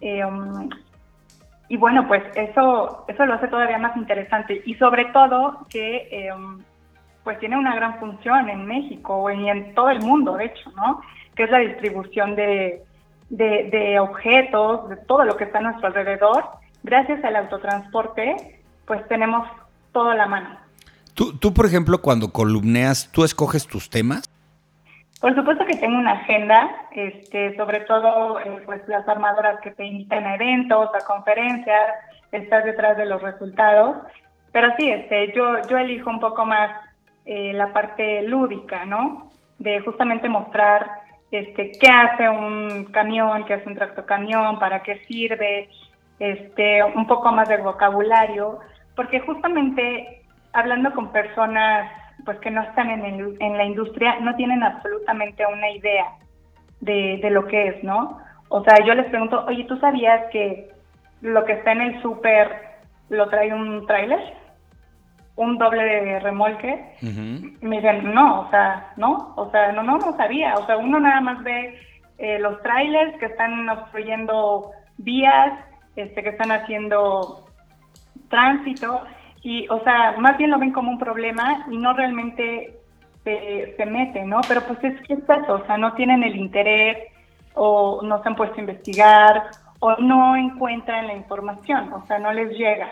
Eh, 0.00 0.24
um, 0.24 0.70
y 1.68 1.76
bueno, 1.76 2.08
pues 2.08 2.22
eso, 2.34 3.04
eso 3.08 3.26
lo 3.26 3.34
hace 3.34 3.48
todavía 3.48 3.76
más 3.76 3.94
interesante. 3.96 4.62
Y 4.64 4.74
sobre 4.76 5.04
todo 5.06 5.66
que 5.68 6.30
um, 6.34 6.62
pues 7.24 7.38
tiene 7.40 7.58
una 7.58 7.74
gran 7.74 7.98
función 8.00 8.48
en 8.48 8.64
México 8.64 9.30
y 9.30 9.50
en 9.50 9.74
todo 9.74 9.90
el 9.90 10.00
mundo, 10.00 10.36
de 10.36 10.46
hecho, 10.46 10.70
¿no? 10.74 11.02
Que 11.38 11.44
es 11.44 11.50
la 11.50 11.58
distribución 11.60 12.34
de, 12.34 12.82
de, 13.30 14.00
objetos, 14.00 14.88
de 14.88 14.96
todo 14.96 15.24
lo 15.24 15.36
que 15.36 15.44
está 15.44 15.58
a 15.58 15.62
nuestro 15.62 15.86
alrededor. 15.86 16.44
Gracias 16.82 17.22
al 17.22 17.36
autotransporte, 17.36 18.60
pues 18.86 19.06
tenemos 19.06 19.48
todo 19.92 20.10
a 20.10 20.16
la 20.16 20.26
mano. 20.26 20.58
Tú, 21.14 21.38
tú, 21.38 21.54
por 21.54 21.66
ejemplo, 21.66 22.02
cuando 22.02 22.32
columneas, 22.32 23.12
¿tú 23.12 23.22
escoges 23.22 23.68
tus 23.68 23.88
temas? 23.88 24.28
Por 25.20 25.32
supuesto 25.36 25.64
que 25.64 25.76
tengo 25.76 25.96
una 25.96 26.12
agenda, 26.12 26.70
este, 26.90 27.56
sobre 27.56 27.80
todo 27.82 28.40
eh, 28.40 28.62
pues 28.66 28.82
las 28.88 29.06
armadoras 29.08 29.60
que 29.60 29.70
te 29.70 29.84
invitan 29.84 30.24
a 30.24 30.34
eventos, 30.34 30.88
a 30.92 31.06
conferencias, 31.06 31.94
estás 32.32 32.64
detrás 32.64 32.96
de 32.96 33.06
los 33.06 33.22
resultados, 33.22 33.96
pero 34.52 34.68
sí, 34.76 34.90
este, 34.90 35.32
yo, 35.36 35.62
yo 35.68 35.78
elijo 35.78 36.10
un 36.10 36.18
poco 36.18 36.44
más 36.44 36.70
eh, 37.26 37.52
la 37.52 37.72
parte 37.72 38.22
lúdica, 38.22 38.84
¿no? 38.86 39.30
De 39.58 39.80
justamente 39.80 40.28
mostrar 40.28 40.97
este, 41.30 41.72
qué 41.72 41.90
hace 41.90 42.28
un 42.28 42.86
camión, 42.86 43.44
qué 43.44 43.54
hace 43.54 43.68
un 43.68 43.74
tractocamión, 43.74 44.58
para 44.58 44.82
qué 44.82 44.98
sirve, 45.06 45.68
este, 46.18 46.82
un 46.82 47.06
poco 47.06 47.30
más 47.32 47.48
de 47.48 47.58
vocabulario, 47.58 48.58
porque 48.96 49.20
justamente 49.20 50.22
hablando 50.52 50.92
con 50.92 51.12
personas 51.12 51.90
pues 52.24 52.38
que 52.40 52.50
no 52.50 52.62
están 52.62 52.90
en, 52.90 53.36
en 53.40 53.56
la 53.56 53.64
industria 53.64 54.18
no 54.20 54.34
tienen 54.34 54.62
absolutamente 54.62 55.44
una 55.46 55.70
idea 55.70 56.06
de, 56.80 57.18
de, 57.22 57.30
lo 57.30 57.46
que 57.46 57.68
es, 57.68 57.84
¿no? 57.84 58.18
O 58.48 58.62
sea, 58.64 58.84
yo 58.84 58.94
les 58.94 59.06
pregunto, 59.06 59.44
oye, 59.46 59.64
¿tú 59.64 59.78
sabías 59.78 60.30
que 60.32 60.68
lo 61.20 61.44
que 61.44 61.52
está 61.52 61.72
en 61.72 61.82
el 61.82 62.02
súper 62.02 62.50
lo 63.08 63.28
trae 63.28 63.52
un 63.52 63.86
tráiler? 63.86 64.20
¿Un 65.38 65.56
doble 65.56 65.84
de 65.84 66.18
remolque? 66.18 66.84
y 67.00 67.64
me 67.64 67.76
dicen, 67.76 68.12
no, 68.12 68.40
o 68.40 68.50
sea, 68.50 68.92
no, 68.96 69.34
o 69.36 69.48
sea, 69.52 69.70
no, 69.70 69.84
no, 69.84 69.96
no 69.96 70.16
sabía. 70.16 70.54
O 70.56 70.66
sea, 70.66 70.76
uno 70.76 70.98
nada 70.98 71.20
más 71.20 71.44
ve 71.44 71.78
eh, 72.18 72.40
los 72.40 72.60
trailers 72.62 73.16
que 73.20 73.26
están 73.26 73.68
obstruyendo 73.68 74.72
vías, 74.96 75.52
este, 75.94 76.24
que 76.24 76.30
están 76.30 76.50
haciendo 76.50 77.46
tránsito, 78.28 79.04
y, 79.42 79.68
o 79.68 79.80
sea, 79.84 80.16
más 80.18 80.36
bien 80.38 80.50
lo 80.50 80.58
ven 80.58 80.72
como 80.72 80.90
un 80.90 80.98
problema 80.98 81.66
y 81.70 81.78
no 81.78 81.92
realmente 81.92 82.76
se, 83.22 83.74
se 83.76 83.86
meten, 83.86 84.28
¿no? 84.28 84.40
Pero 84.48 84.62
pues 84.62 84.82
es 84.82 85.00
que 85.06 85.14
es 85.14 85.20
eso, 85.20 85.52
o 85.54 85.66
sea, 85.66 85.78
no 85.78 85.92
tienen 85.92 86.24
el 86.24 86.34
interés 86.34 86.98
o 87.54 88.00
no 88.02 88.20
se 88.24 88.28
han 88.28 88.34
puesto 88.34 88.56
a 88.56 88.60
investigar 88.60 89.44
o 89.78 89.94
no 89.98 90.34
encuentran 90.34 91.06
la 91.06 91.14
información, 91.14 91.92
o 91.92 92.04
sea, 92.06 92.18
no 92.18 92.32
les 92.32 92.50
llega. 92.58 92.90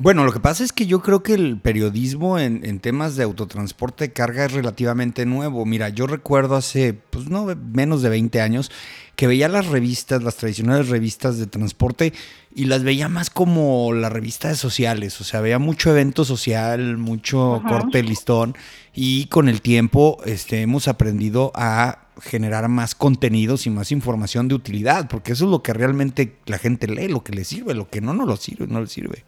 Bueno, 0.00 0.24
lo 0.24 0.32
que 0.32 0.38
pasa 0.38 0.62
es 0.62 0.72
que 0.72 0.86
yo 0.86 1.02
creo 1.02 1.24
que 1.24 1.34
el 1.34 1.58
periodismo 1.58 2.38
en, 2.38 2.64
en, 2.64 2.78
temas 2.78 3.16
de 3.16 3.24
autotransporte 3.24 4.04
de 4.04 4.12
carga 4.12 4.44
es 4.44 4.52
relativamente 4.52 5.26
nuevo. 5.26 5.66
Mira, 5.66 5.88
yo 5.88 6.06
recuerdo 6.06 6.54
hace, 6.54 6.94
pues 6.94 7.28
no, 7.28 7.46
menos 7.72 8.00
de 8.02 8.08
20 8.08 8.40
años, 8.40 8.70
que 9.16 9.26
veía 9.26 9.48
las 9.48 9.66
revistas, 9.66 10.22
las 10.22 10.36
tradicionales 10.36 10.88
revistas 10.88 11.38
de 11.38 11.48
transporte, 11.48 12.12
y 12.54 12.66
las 12.66 12.84
veía 12.84 13.08
más 13.08 13.28
como 13.28 13.92
la 13.92 14.08
revista 14.08 14.46
de 14.46 14.54
sociales. 14.54 15.20
O 15.20 15.24
sea, 15.24 15.40
veía 15.40 15.58
mucho 15.58 15.90
evento 15.90 16.24
social, 16.24 16.96
mucho 16.96 17.60
corte 17.68 18.04
listón, 18.04 18.54
y 18.94 19.26
con 19.26 19.48
el 19.48 19.60
tiempo 19.62 20.18
este, 20.24 20.62
hemos 20.62 20.86
aprendido 20.86 21.50
a 21.56 22.06
generar 22.22 22.68
más 22.68 22.94
contenidos 22.94 23.66
y 23.66 23.70
más 23.70 23.90
información 23.90 24.46
de 24.46 24.54
utilidad, 24.54 25.08
porque 25.08 25.32
eso 25.32 25.46
es 25.46 25.50
lo 25.50 25.60
que 25.64 25.72
realmente 25.72 26.36
la 26.46 26.58
gente 26.58 26.86
lee, 26.86 27.08
lo 27.08 27.24
que 27.24 27.32
le 27.32 27.42
sirve, 27.42 27.74
lo 27.74 27.90
que 27.90 28.00
no, 28.00 28.14
no 28.14 28.26
lo 28.26 28.36
sirve, 28.36 28.68
no 28.68 28.80
le 28.80 28.86
sirve. 28.86 29.24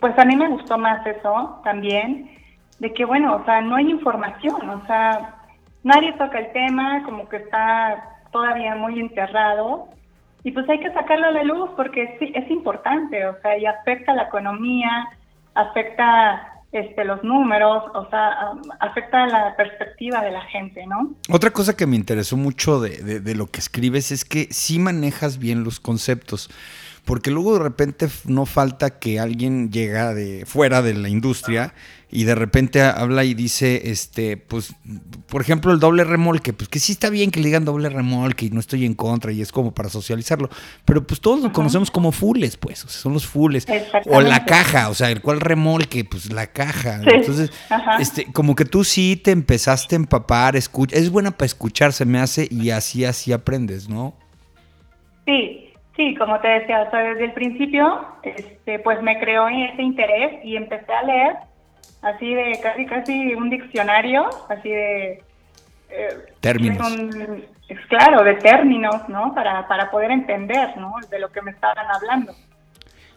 Pues 0.00 0.16
a 0.18 0.24
mí 0.24 0.36
me 0.36 0.48
gustó 0.48 0.78
más 0.78 1.04
eso 1.06 1.60
también, 1.64 2.30
de 2.78 2.92
que 2.92 3.04
bueno, 3.04 3.36
o 3.36 3.44
sea, 3.44 3.60
no 3.60 3.76
hay 3.76 3.90
información, 3.90 4.68
o 4.70 4.86
sea, 4.86 5.36
nadie 5.82 6.12
toca 6.12 6.38
el 6.38 6.52
tema, 6.52 7.02
como 7.04 7.28
que 7.28 7.38
está 7.38 8.20
todavía 8.30 8.76
muy 8.76 9.00
enterrado 9.00 9.88
y 10.44 10.52
pues 10.52 10.68
hay 10.68 10.78
que 10.80 10.92
sacarlo 10.92 11.26
a 11.26 11.30
la 11.32 11.42
luz 11.42 11.70
porque 11.76 12.04
es, 12.04 12.10
es 12.20 12.50
importante, 12.50 13.26
o 13.26 13.40
sea, 13.42 13.58
y 13.58 13.66
afecta 13.66 14.14
la 14.14 14.24
economía, 14.24 15.08
afecta 15.54 16.62
este, 16.70 17.04
los 17.04 17.24
números, 17.24 17.84
o 17.94 18.08
sea, 18.10 18.52
afecta 18.80 19.26
la 19.26 19.56
perspectiva 19.56 20.22
de 20.22 20.30
la 20.30 20.42
gente, 20.42 20.86
¿no? 20.86 21.14
Otra 21.30 21.50
cosa 21.50 21.76
que 21.76 21.86
me 21.86 21.96
interesó 21.96 22.36
mucho 22.36 22.80
de, 22.80 22.98
de, 22.98 23.20
de, 23.20 23.34
lo 23.34 23.46
que 23.46 23.58
escribes 23.58 24.12
es 24.12 24.24
que 24.24 24.48
sí 24.50 24.78
manejas 24.78 25.38
bien 25.38 25.64
los 25.64 25.80
conceptos 25.80 26.50
porque 27.08 27.30
luego 27.30 27.54
de 27.54 27.60
repente 27.60 28.06
no 28.26 28.44
falta 28.44 28.98
que 28.98 29.18
alguien 29.18 29.72
llega 29.72 30.12
de 30.12 30.44
fuera 30.44 30.82
de 30.82 30.92
la 30.92 31.08
industria 31.08 31.72
y 32.10 32.24
de 32.24 32.34
repente 32.34 32.82
habla 32.82 33.24
y 33.24 33.32
dice, 33.32 33.90
este, 33.90 34.36
pues, 34.36 34.74
por 35.26 35.40
ejemplo, 35.40 35.72
el 35.72 35.80
doble 35.80 36.04
remolque, 36.04 36.52
pues 36.52 36.68
que 36.68 36.78
sí 36.78 36.92
está 36.92 37.08
bien 37.08 37.30
que 37.30 37.40
le 37.40 37.46
digan 37.46 37.64
doble 37.64 37.88
remolque 37.88 38.44
y 38.44 38.50
no 38.50 38.60
estoy 38.60 38.84
en 38.84 38.92
contra 38.92 39.32
y 39.32 39.40
es 39.40 39.52
como 39.52 39.72
para 39.72 39.88
socializarlo, 39.88 40.50
pero 40.84 41.06
pues 41.06 41.22
todos 41.22 41.40
lo 41.40 41.50
conocemos 41.50 41.90
como 41.90 42.12
fules, 42.12 42.58
pues, 42.58 42.84
o 42.84 42.88
sea, 42.88 43.00
son 43.00 43.14
los 43.14 43.26
fules. 43.26 43.66
O 44.04 44.20
la 44.20 44.44
caja, 44.44 44.90
o 44.90 44.94
sea, 44.94 45.10
el 45.10 45.22
cual 45.22 45.40
remolque, 45.40 46.04
pues 46.04 46.30
la 46.30 46.48
caja. 46.48 47.00
Entonces, 47.06 47.50
este, 48.00 48.30
como 48.34 48.54
que 48.54 48.66
tú 48.66 48.84
sí 48.84 49.16
te 49.16 49.30
empezaste 49.30 49.94
a 49.94 49.96
empapar, 49.96 50.56
escucha, 50.56 50.94
es 50.94 51.08
buena 51.08 51.30
para 51.30 51.46
escuchar, 51.46 51.94
se 51.94 52.04
me 52.04 52.18
hace, 52.18 52.48
y 52.50 52.68
así, 52.68 53.06
así 53.06 53.32
aprendes, 53.32 53.88
¿no? 53.88 54.14
Sí, 55.24 55.67
Sí, 55.98 56.14
como 56.14 56.38
te 56.38 56.46
decía, 56.46 56.82
o 56.82 56.90
sea, 56.92 57.00
desde 57.00 57.24
el 57.24 57.32
principio, 57.32 58.06
este, 58.22 58.78
pues 58.78 59.02
me 59.02 59.18
creó 59.18 59.48
ese 59.48 59.82
interés 59.82 60.44
y 60.44 60.56
empecé 60.56 60.92
a 60.92 61.02
leer 61.02 61.36
así 62.02 62.34
de 62.34 62.60
casi 62.62 62.86
casi 62.86 63.34
un 63.34 63.50
diccionario, 63.50 64.28
así 64.48 64.70
de 64.70 65.24
eh, 65.90 66.08
términos. 66.38 66.96
claro, 67.88 68.22
de 68.22 68.34
términos, 68.34 69.08
¿no? 69.08 69.34
Para, 69.34 69.66
para 69.66 69.90
poder 69.90 70.12
entender, 70.12 70.76
¿no? 70.76 70.94
De 71.10 71.18
lo 71.18 71.32
que 71.32 71.42
me 71.42 71.50
estaban 71.50 71.86
hablando. 71.90 72.32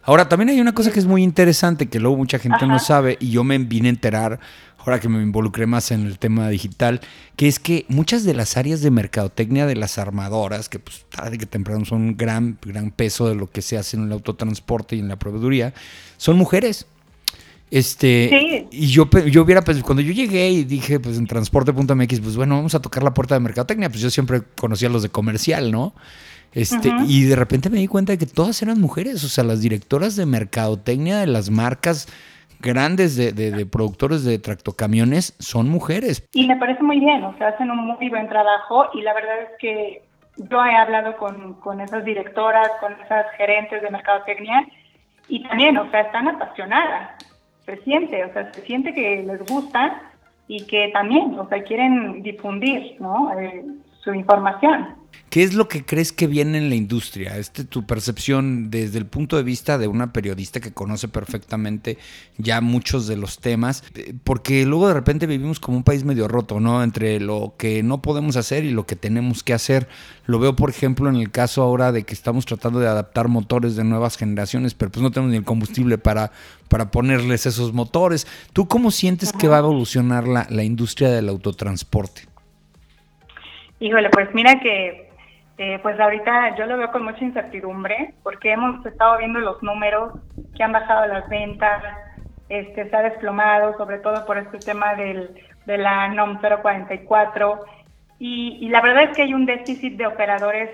Ahora, 0.04 0.28
también 0.28 0.48
hay 0.48 0.60
una 0.60 0.74
cosa 0.74 0.90
que 0.90 0.98
es 0.98 1.06
muy 1.06 1.22
interesante 1.22 1.88
que 1.88 2.00
luego 2.00 2.16
mucha 2.16 2.38
gente 2.38 2.66
no 2.66 2.78
sabe 2.78 3.16
y 3.20 3.30
yo 3.30 3.44
me 3.44 3.56
vine 3.58 3.88
a 3.88 3.90
enterar 3.90 4.40
ahora 4.78 4.98
que 4.98 5.08
me 5.08 5.22
involucré 5.22 5.66
más 5.66 5.92
en 5.92 6.06
el 6.06 6.18
tema 6.18 6.48
digital, 6.48 7.00
que 7.36 7.46
es 7.46 7.60
que 7.60 7.86
muchas 7.88 8.24
de 8.24 8.34
las 8.34 8.56
áreas 8.56 8.80
de 8.80 8.90
mercadotecnia 8.90 9.66
de 9.66 9.76
las 9.76 9.98
armadoras, 9.98 10.68
que 10.68 10.80
pues 10.80 11.06
tarde 11.08 11.38
que 11.38 11.46
temprano 11.46 11.84
son 11.84 12.02
un 12.02 12.16
gran, 12.16 12.58
gran 12.60 12.90
peso 12.90 13.28
de 13.28 13.36
lo 13.36 13.48
que 13.48 13.62
se 13.62 13.78
hace 13.78 13.96
en 13.96 14.04
el 14.04 14.12
autotransporte 14.12 14.96
y 14.96 14.98
en 14.98 15.08
la 15.08 15.16
proveeduría, 15.16 15.72
son 16.16 16.36
mujeres. 16.36 16.86
Este, 17.70 18.68
y 18.70 18.88
yo, 18.88 19.08
yo 19.08 19.42
hubiera, 19.42 19.62
pues, 19.62 19.82
cuando 19.82 20.02
yo 20.02 20.12
llegué 20.12 20.50
y 20.50 20.64
dije, 20.64 21.00
pues, 21.00 21.16
en 21.16 21.26
transporte.mx, 21.26 22.20
pues, 22.20 22.36
bueno, 22.36 22.56
vamos 22.56 22.74
a 22.74 22.82
tocar 22.82 23.02
la 23.02 23.14
puerta 23.14 23.34
de 23.34 23.40
mercadotecnia, 23.40 23.88
pues 23.88 24.02
yo 24.02 24.10
siempre 24.10 24.42
conocía 24.56 24.88
a 24.88 24.90
los 24.90 25.02
de 25.02 25.08
comercial, 25.08 25.70
¿no? 25.70 25.94
Este, 26.54 26.92
y 27.06 27.24
de 27.24 27.36
repente 27.36 27.70
me 27.70 27.78
di 27.78 27.86
cuenta 27.86 28.12
de 28.12 28.18
que 28.18 28.26
todas 28.26 28.60
eran 28.62 28.80
mujeres, 28.80 29.24
o 29.24 29.28
sea, 29.28 29.42
las 29.42 29.62
directoras 29.62 30.16
de 30.16 30.26
mercadotecnia 30.26 31.18
de 31.18 31.26
las 31.26 31.50
marcas 31.50 32.08
grandes 32.60 33.16
de, 33.16 33.32
de, 33.32 33.66
productores 33.66 34.24
de 34.24 34.38
tractocamiones 34.38 35.34
son 35.38 35.68
mujeres. 35.68 36.28
Y 36.32 36.46
me 36.46 36.56
parece 36.56 36.82
muy 36.82 37.00
bien, 37.00 37.24
o 37.24 37.36
sea, 37.38 37.48
hacen 37.48 37.70
un 37.70 37.86
muy 37.86 38.08
buen 38.08 38.28
trabajo 38.28 38.86
y 38.94 39.00
la 39.00 39.14
verdad 39.14 39.42
es 39.42 39.48
que 39.58 40.02
yo 40.36 40.64
he 40.64 40.74
hablado 40.74 41.16
con, 41.16 41.54
con 41.54 41.80
esas 41.80 42.04
directoras, 42.04 42.68
con 42.80 42.92
esas 43.04 43.26
gerentes 43.36 43.82
de 43.82 43.90
mercadotecnia 43.90 44.66
y 45.28 45.42
también, 45.42 45.76
o 45.78 45.90
sea, 45.90 46.00
están 46.00 46.28
apasionadas, 46.28 47.12
se 47.64 47.76
siente, 47.82 48.24
o 48.24 48.32
sea, 48.32 48.52
se 48.52 48.62
siente 48.62 48.94
que 48.94 49.22
les 49.26 49.44
gusta 49.46 50.02
y 50.48 50.64
que 50.66 50.90
también, 50.92 51.38
o 51.38 51.48
sea, 51.48 51.62
quieren 51.62 52.22
difundir, 52.22 52.96
¿no? 53.00 53.32
Eh, 53.38 53.64
su 54.02 54.12
información. 54.14 55.01
¿Qué 55.32 55.42
es 55.42 55.54
lo 55.54 55.66
que 55.66 55.82
crees 55.82 56.12
que 56.12 56.26
viene 56.26 56.58
en 56.58 56.68
la 56.68 56.74
industria? 56.74 57.38
Este, 57.38 57.64
tu 57.64 57.86
percepción 57.86 58.70
desde 58.70 58.98
el 58.98 59.06
punto 59.06 59.38
de 59.38 59.42
vista 59.42 59.78
de 59.78 59.88
una 59.88 60.12
periodista 60.12 60.60
que 60.60 60.72
conoce 60.72 61.08
perfectamente 61.08 61.96
ya 62.36 62.60
muchos 62.60 63.06
de 63.06 63.16
los 63.16 63.38
temas, 63.38 63.82
eh, 63.94 64.12
porque 64.24 64.66
luego 64.66 64.88
de 64.88 64.94
repente 64.94 65.26
vivimos 65.26 65.58
como 65.58 65.78
un 65.78 65.84
país 65.84 66.04
medio 66.04 66.28
roto, 66.28 66.60
¿no? 66.60 66.82
Entre 66.82 67.18
lo 67.18 67.54
que 67.56 67.82
no 67.82 68.02
podemos 68.02 68.36
hacer 68.36 68.64
y 68.64 68.72
lo 68.72 68.84
que 68.84 68.94
tenemos 68.94 69.42
que 69.42 69.54
hacer. 69.54 69.88
Lo 70.26 70.38
veo, 70.38 70.54
por 70.54 70.68
ejemplo, 70.68 71.08
en 71.08 71.16
el 71.16 71.30
caso 71.30 71.62
ahora 71.62 71.92
de 71.92 72.02
que 72.04 72.12
estamos 72.12 72.44
tratando 72.44 72.80
de 72.80 72.88
adaptar 72.88 73.28
motores 73.28 73.74
de 73.74 73.84
nuevas 73.84 74.18
generaciones, 74.18 74.74
pero 74.74 74.92
pues 74.92 75.02
no 75.02 75.10
tenemos 75.12 75.30
ni 75.30 75.38
el 75.38 75.44
combustible 75.44 75.96
para, 75.96 76.30
para 76.68 76.90
ponerles 76.90 77.46
esos 77.46 77.72
motores. 77.72 78.26
¿Tú 78.52 78.68
cómo 78.68 78.90
sientes 78.90 79.32
que 79.32 79.48
va 79.48 79.56
a 79.56 79.60
evolucionar 79.60 80.28
la, 80.28 80.46
la 80.50 80.62
industria 80.62 81.10
del 81.10 81.30
autotransporte? 81.30 82.31
Híjole, 83.82 84.10
pues 84.10 84.32
mira 84.32 84.60
que 84.60 85.10
eh, 85.58 85.80
pues 85.82 85.98
ahorita 85.98 86.54
yo 86.54 86.66
lo 86.66 86.78
veo 86.78 86.92
con 86.92 87.02
mucha 87.02 87.24
incertidumbre 87.24 88.14
porque 88.22 88.52
hemos 88.52 88.86
estado 88.86 89.18
viendo 89.18 89.40
los 89.40 89.60
números 89.60 90.12
que 90.54 90.62
han 90.62 90.70
bajado 90.70 91.04
las 91.08 91.28
ventas, 91.28 91.82
este, 92.48 92.88
se 92.88 92.96
ha 92.96 93.02
desplomado, 93.02 93.76
sobre 93.76 93.98
todo 93.98 94.24
por 94.24 94.38
este 94.38 94.60
tema 94.60 94.94
del, 94.94 95.34
de 95.66 95.78
la 95.78 96.06
NOM 96.06 96.38
044. 96.40 97.58
y, 98.20 98.68
la 98.68 98.80
verdad 98.82 99.02
es 99.02 99.16
que 99.16 99.22
hay 99.22 99.34
un 99.34 99.46
déficit 99.46 99.96
de 99.96 100.06
operadores 100.06 100.70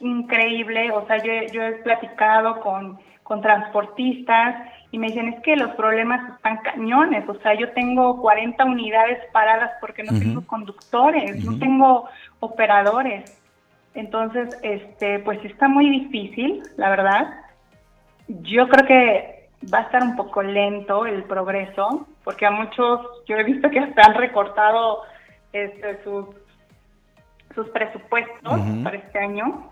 increíble, 0.00 0.90
o 0.90 1.06
sea, 1.06 1.18
yo, 1.18 1.32
yo 1.52 1.62
he 1.62 1.72
platicado 1.84 2.58
con, 2.58 2.98
con 3.22 3.40
transportistas 3.40 4.68
y 4.90 4.98
me 4.98 5.06
dicen, 5.06 5.28
es 5.28 5.40
que 5.42 5.56
los 5.56 5.70
problemas 5.70 6.34
están 6.34 6.58
cañones, 6.58 7.26
o 7.28 7.34
sea, 7.40 7.54
yo 7.54 7.70
tengo 7.72 8.20
40 8.20 8.62
unidades 8.64 9.18
paradas 9.32 9.70
porque 9.80 10.02
no 10.02 10.18
tengo 10.18 10.46
conductores, 10.46 11.42
no 11.44 11.58
tengo 11.58 12.08
operadores. 12.40 13.40
Entonces, 13.94 14.58
este, 14.62 15.18
pues 15.20 15.42
está 15.44 15.68
muy 15.68 15.88
difícil, 15.88 16.62
la 16.76 16.90
verdad. 16.90 17.34
Yo 18.28 18.68
creo 18.68 18.86
que 18.86 19.48
va 19.72 19.78
a 19.78 19.82
estar 19.82 20.02
un 20.02 20.16
poco 20.16 20.42
lento 20.42 21.06
el 21.06 21.24
progreso, 21.24 22.06
porque 22.24 22.46
a 22.46 22.50
muchos, 22.50 23.00
yo 23.26 23.36
he 23.36 23.44
visto 23.44 23.70
que 23.70 23.78
hasta 23.78 24.02
han 24.02 24.14
recortado 24.14 25.02
este, 25.52 26.02
sus, 26.04 26.26
sus 27.54 27.68
presupuestos 27.68 28.60
para 28.82 28.96
este 28.96 29.18
año. 29.18 29.70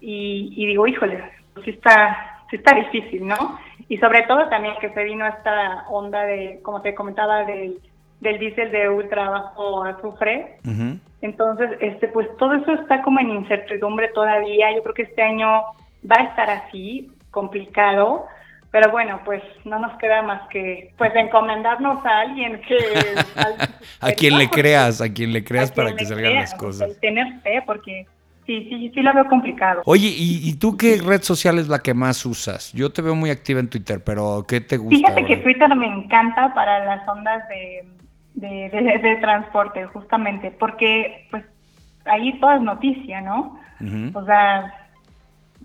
y, 0.00 0.52
y, 0.56 0.66
digo, 0.66 0.86
híjole, 0.86 1.22
pues 1.54 1.68
está, 1.68 2.33
sí 2.50 2.56
está 2.56 2.74
difícil, 2.74 3.26
¿no? 3.26 3.58
Y 3.88 3.98
sobre 3.98 4.22
todo 4.22 4.48
también 4.48 4.74
que 4.80 4.90
se 4.90 5.04
vino 5.04 5.26
esta 5.26 5.86
onda 5.88 6.22
de, 6.24 6.60
como 6.62 6.80
te 6.82 6.94
comentaba, 6.94 7.44
del, 7.44 7.78
del 8.20 8.38
diésel 8.38 8.70
de 8.70 8.88
ultra 8.88 9.28
bajo 9.28 9.84
azufre. 9.84 10.58
Entonces, 11.20 11.70
este, 11.80 12.08
pues 12.08 12.28
todo 12.38 12.54
eso 12.54 12.72
está 12.74 13.02
como 13.02 13.20
en 13.20 13.30
incertidumbre 13.30 14.08
todavía. 14.08 14.74
Yo 14.74 14.82
creo 14.82 14.94
que 14.94 15.02
este 15.02 15.22
año 15.22 15.48
va 16.10 16.16
a 16.18 16.24
estar 16.24 16.50
así, 16.50 17.10
complicado. 17.30 18.26
Pero 18.70 18.90
bueno, 18.90 19.20
pues 19.24 19.40
no 19.64 19.78
nos 19.78 19.96
queda 19.98 20.22
más 20.22 20.48
que 20.48 20.92
pues 20.98 21.14
encomendarnos 21.14 22.04
a 22.04 22.20
alguien 22.20 22.60
que... 22.62 22.76
a 24.00 24.10
quien 24.12 24.36
le 24.36 24.50
creas, 24.50 25.00
a 25.00 25.12
quien 25.12 25.32
le 25.32 25.44
creas 25.44 25.70
para 25.70 25.94
que 25.94 26.04
salgan 26.04 26.34
las 26.34 26.54
cosas. 26.54 26.98
tener 27.00 27.40
fe, 27.42 27.62
porque 27.64 28.06
Sí, 28.46 28.66
sí, 28.68 28.90
sí 28.94 29.00
lo 29.00 29.14
veo 29.14 29.26
complicado. 29.26 29.80
Oye, 29.86 30.12
¿y, 30.14 30.54
tú 30.58 30.76
qué 30.76 31.00
red 31.02 31.22
social 31.22 31.58
es 31.58 31.68
la 31.68 31.78
que 31.78 31.94
más 31.94 32.26
usas? 32.26 32.72
Yo 32.74 32.92
te 32.92 33.00
veo 33.00 33.14
muy 33.14 33.30
activa 33.30 33.60
en 33.60 33.70
Twitter, 33.70 34.02
pero 34.04 34.44
¿qué 34.46 34.60
te 34.60 34.76
gusta? 34.76 34.96
Fíjate 34.96 35.24
que 35.24 35.38
Twitter 35.38 35.74
me 35.74 35.86
encanta 35.86 36.52
para 36.52 36.84
las 36.84 37.08
ondas 37.08 37.42
de, 37.48 37.88
de, 38.34 39.18
transporte, 39.22 39.86
justamente, 39.86 40.50
porque 40.50 41.26
pues 41.30 41.42
ahí 42.04 42.38
todo 42.38 42.52
es 42.52 42.60
noticia, 42.60 43.22
¿no? 43.22 43.58
O 44.12 44.24
sea, 44.24 44.74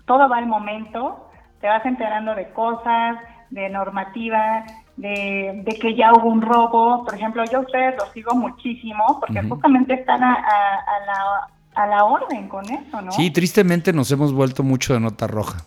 todo 0.06 0.28
va 0.28 0.38
al 0.38 0.46
momento, 0.46 1.30
te 1.60 1.66
vas 1.66 1.84
enterando 1.84 2.34
de 2.34 2.48
cosas, 2.50 3.16
de 3.50 3.68
normativa, 3.68 4.64
de, 4.96 5.64
que 5.80 5.94
ya 5.94 6.12
hubo 6.14 6.30
un 6.30 6.40
robo. 6.40 7.04
Por 7.04 7.14
ejemplo, 7.14 7.44
yo 7.44 7.58
a 7.58 7.62
ustedes 7.62 7.94
los 7.98 8.10
sigo 8.12 8.34
muchísimo 8.34 9.20
porque 9.20 9.42
justamente 9.42 9.94
están 9.94 10.22
a, 10.24 10.34
a 10.34 11.06
la 11.06 11.59
a 11.80 11.86
la 11.86 12.04
orden 12.04 12.48
con 12.48 12.64
eso, 12.64 13.00
¿no? 13.00 13.12
Sí, 13.12 13.30
tristemente 13.30 13.92
nos 13.92 14.10
hemos 14.12 14.32
vuelto 14.32 14.62
mucho 14.62 14.94
de 14.94 15.00
nota 15.00 15.26
roja. 15.26 15.64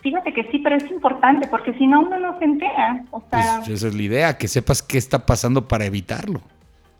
Fíjate 0.00 0.32
que 0.32 0.44
sí, 0.50 0.58
pero 0.58 0.76
es 0.76 0.90
importante 0.90 1.48
porque 1.48 1.72
si 1.74 1.86
no 1.86 2.00
uno 2.00 2.18
no 2.18 2.38
se 2.38 2.44
entera. 2.44 3.02
O 3.10 3.22
sea, 3.30 3.58
pues, 3.58 3.68
esa 3.68 3.88
es 3.88 3.94
la 3.94 4.02
idea, 4.02 4.38
que 4.38 4.48
sepas 4.48 4.82
qué 4.82 4.98
está 4.98 5.26
pasando 5.26 5.66
para 5.68 5.84
evitarlo. 5.84 6.40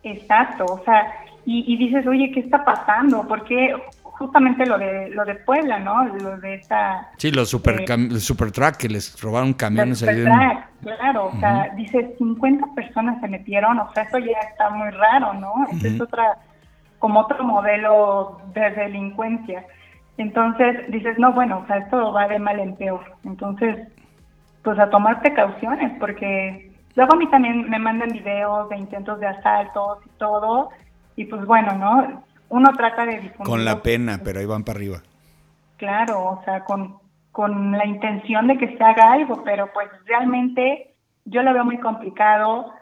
Exacto, 0.02 0.64
o 0.64 0.82
sea, 0.84 1.12
y, 1.50 1.76
dices, 1.78 2.06
oye, 2.06 2.30
¿qué 2.32 2.40
está 2.40 2.62
pasando? 2.62 3.26
Porque 3.26 3.74
justamente 4.02 4.66
lo 4.66 4.76
de 4.76 5.08
lo 5.10 5.24
de 5.24 5.36
Puebla, 5.36 5.78
¿no? 5.78 6.04
Lo 6.04 6.36
de 6.36 6.56
esta... 6.56 7.08
Sí, 7.16 7.30
los 7.30 7.48
super, 7.48 7.84
eh, 7.88 8.20
super 8.20 8.52
truck 8.52 8.76
que 8.76 8.88
les 8.88 9.18
robaron 9.22 9.54
camiones 9.54 10.02
ahí. 10.02 10.24
claro, 10.82 11.30
o 11.32 11.40
sea, 11.40 11.70
dices, 11.74 12.18
50 12.18 12.66
personas 12.74 13.18
se 13.22 13.28
metieron, 13.28 13.78
o 13.78 13.90
sea, 13.94 14.02
eso 14.02 14.18
ya 14.18 14.38
está 14.50 14.68
muy 14.70 14.90
raro, 14.90 15.32
¿no? 15.34 15.54
Esa 15.72 15.88
es 15.88 16.00
otra 16.00 16.36
como 16.98 17.20
otro 17.20 17.44
modelo 17.44 18.40
de 18.54 18.70
delincuencia. 18.70 19.64
Entonces 20.16 20.90
dices, 20.90 21.18
no, 21.18 21.32
bueno, 21.32 21.58
o 21.58 21.66
sea, 21.66 21.78
esto 21.78 22.12
va 22.12 22.26
de 22.28 22.38
mal 22.38 22.58
en 22.58 22.76
peor. 22.76 23.00
Entonces, 23.24 23.88
pues 24.62 24.78
a 24.78 24.90
tomar 24.90 25.20
precauciones, 25.20 25.98
porque 26.00 26.72
luego 26.94 27.14
a 27.14 27.16
mí 27.16 27.28
también 27.30 27.70
me 27.70 27.78
mandan 27.78 28.10
videos 28.10 28.68
de 28.68 28.76
intentos 28.76 29.20
de 29.20 29.28
asaltos 29.28 29.98
y 30.04 30.10
todo, 30.18 30.70
y 31.16 31.24
pues 31.24 31.44
bueno, 31.46 31.72
¿no? 31.74 32.24
Uno 32.48 32.70
trata 32.76 33.06
de 33.06 33.20
difundir. 33.20 33.46
Con 33.46 33.64
la 33.64 33.82
pena, 33.82 34.20
pero 34.24 34.40
ahí 34.40 34.46
van 34.46 34.64
para 34.64 34.78
arriba. 34.78 34.98
Claro, 35.76 36.24
o 36.24 36.42
sea, 36.44 36.64
con, 36.64 36.98
con 37.30 37.72
la 37.72 37.86
intención 37.86 38.48
de 38.48 38.58
que 38.58 38.76
se 38.76 38.82
haga 38.82 39.12
algo, 39.12 39.44
pero 39.44 39.70
pues 39.72 39.88
realmente 40.06 40.94
yo 41.24 41.42
lo 41.42 41.52
veo 41.52 41.64
muy 41.64 41.78
complicado, 41.78 42.72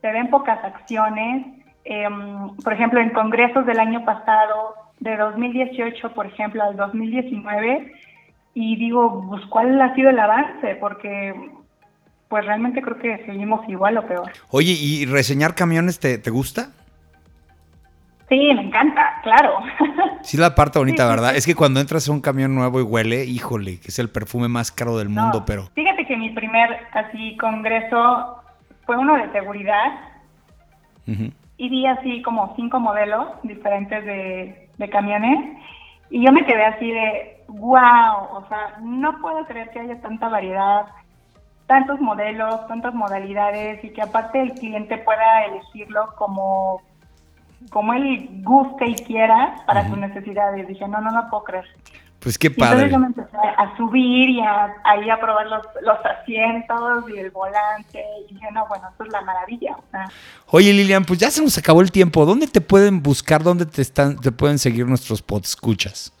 se 0.00 0.10
ven 0.12 0.30
pocas 0.30 0.64
acciones, 0.64 1.57
Em, 1.90 2.54
por 2.62 2.74
ejemplo, 2.74 3.00
en 3.00 3.08
congresos 3.10 3.64
del 3.64 3.80
año 3.80 4.04
pasado, 4.04 4.74
de 5.00 5.16
2018, 5.16 6.12
por 6.12 6.26
ejemplo, 6.26 6.62
al 6.62 6.76
2019, 6.76 7.94
y 8.52 8.76
digo, 8.76 9.24
pues, 9.26 9.46
¿cuál 9.46 9.80
ha 9.80 9.94
sido 9.94 10.10
el 10.10 10.18
avance? 10.18 10.76
Porque, 10.80 11.34
pues, 12.28 12.44
realmente 12.44 12.82
creo 12.82 12.98
que 12.98 13.24
seguimos 13.24 13.66
igual 13.70 13.96
o 13.96 14.06
peor. 14.06 14.30
Oye, 14.50 14.72
¿y 14.78 15.06
reseñar 15.06 15.54
camiones 15.54 15.98
te, 15.98 16.18
te 16.18 16.28
gusta? 16.28 16.72
Sí, 18.28 18.36
me 18.54 18.64
encanta, 18.64 19.20
claro. 19.22 19.54
Sí, 20.22 20.36
la 20.36 20.54
parte 20.54 20.78
bonita, 20.78 21.06
¿verdad? 21.08 21.36
Es 21.36 21.46
que 21.46 21.54
cuando 21.54 21.80
entras 21.80 22.06
a 22.06 22.12
un 22.12 22.20
camión 22.20 22.54
nuevo 22.54 22.80
y 22.80 22.82
huele, 22.82 23.24
híjole, 23.24 23.80
que 23.80 23.88
es 23.88 23.98
el 23.98 24.10
perfume 24.10 24.48
más 24.48 24.70
caro 24.70 24.98
del 24.98 25.08
mundo, 25.08 25.44
pero... 25.46 25.70
Fíjate 25.74 26.04
que 26.04 26.16
mi 26.18 26.30
primer, 26.30 26.68
así, 26.92 27.34
congreso 27.38 28.42
fue 28.84 28.98
uno 28.98 29.14
de 29.14 29.32
seguridad 29.32 29.86
y 31.58 31.68
vi 31.68 31.86
así 31.86 32.22
como 32.22 32.54
cinco 32.56 32.80
modelos 32.80 33.26
diferentes 33.42 34.04
de, 34.04 34.64
camiones 34.90 35.58
y 36.08 36.24
yo 36.24 36.32
me 36.32 36.46
quedé 36.46 36.64
así 36.64 36.90
de, 36.90 37.44
wow, 37.48 38.30
o 38.32 38.44
sea, 38.48 38.78
no 38.80 39.20
puedo 39.20 39.44
creer 39.44 39.68
que 39.70 39.80
haya 39.80 40.00
tanta 40.00 40.28
variedad, 40.28 40.86
tantos 41.66 42.00
modelos, 42.00 42.66
tantas 42.68 42.94
modalidades 42.94 43.84
y 43.84 43.90
que 43.90 44.00
aparte 44.00 44.40
el 44.40 44.52
cliente 44.54 44.96
pueda 44.98 45.44
elegirlo 45.46 46.14
como, 46.16 46.80
como 47.70 47.92
él 47.92 48.40
guste 48.44 48.86
y 48.86 48.94
quiera 48.94 49.56
para 49.66 49.86
sus 49.88 49.98
necesidades. 49.98 50.66
Dije, 50.68 50.86
no, 50.88 51.00
no, 51.00 51.10
no 51.10 51.28
puedo 51.28 51.44
creer. 51.44 51.66
Pues 52.20 52.36
qué 52.36 52.50
padre. 52.50 52.86
entonces 52.86 52.92
yo 52.92 52.98
me 52.98 53.06
empecé 53.06 53.36
a 53.56 53.76
subir 53.76 54.28
y 54.28 54.40
a, 54.40 54.74
ahí 54.84 55.08
a 55.08 55.20
probar 55.20 55.46
los, 55.46 55.64
los, 55.82 55.98
asientos 56.04 57.08
y 57.14 57.18
el 57.18 57.30
volante. 57.30 58.04
Y 58.28 58.34
dije, 58.34 58.48
no, 58.52 58.66
bueno, 58.66 58.88
esto 58.90 59.04
es 59.04 59.12
la 59.12 59.20
maravilla. 59.20 59.76
Oye, 60.50 60.72
Lilian, 60.72 61.04
pues 61.04 61.20
ya 61.20 61.30
se 61.30 61.42
nos 61.42 61.56
acabó 61.58 61.80
el 61.80 61.92
tiempo. 61.92 62.24
¿Dónde 62.26 62.48
te 62.48 62.60
pueden 62.60 63.02
buscar? 63.02 63.42
¿Dónde 63.42 63.66
te, 63.66 63.82
están, 63.82 64.16
te 64.16 64.32
pueden 64.32 64.58
seguir 64.58 64.86
nuestros 64.86 65.22
escuchas 65.42 66.12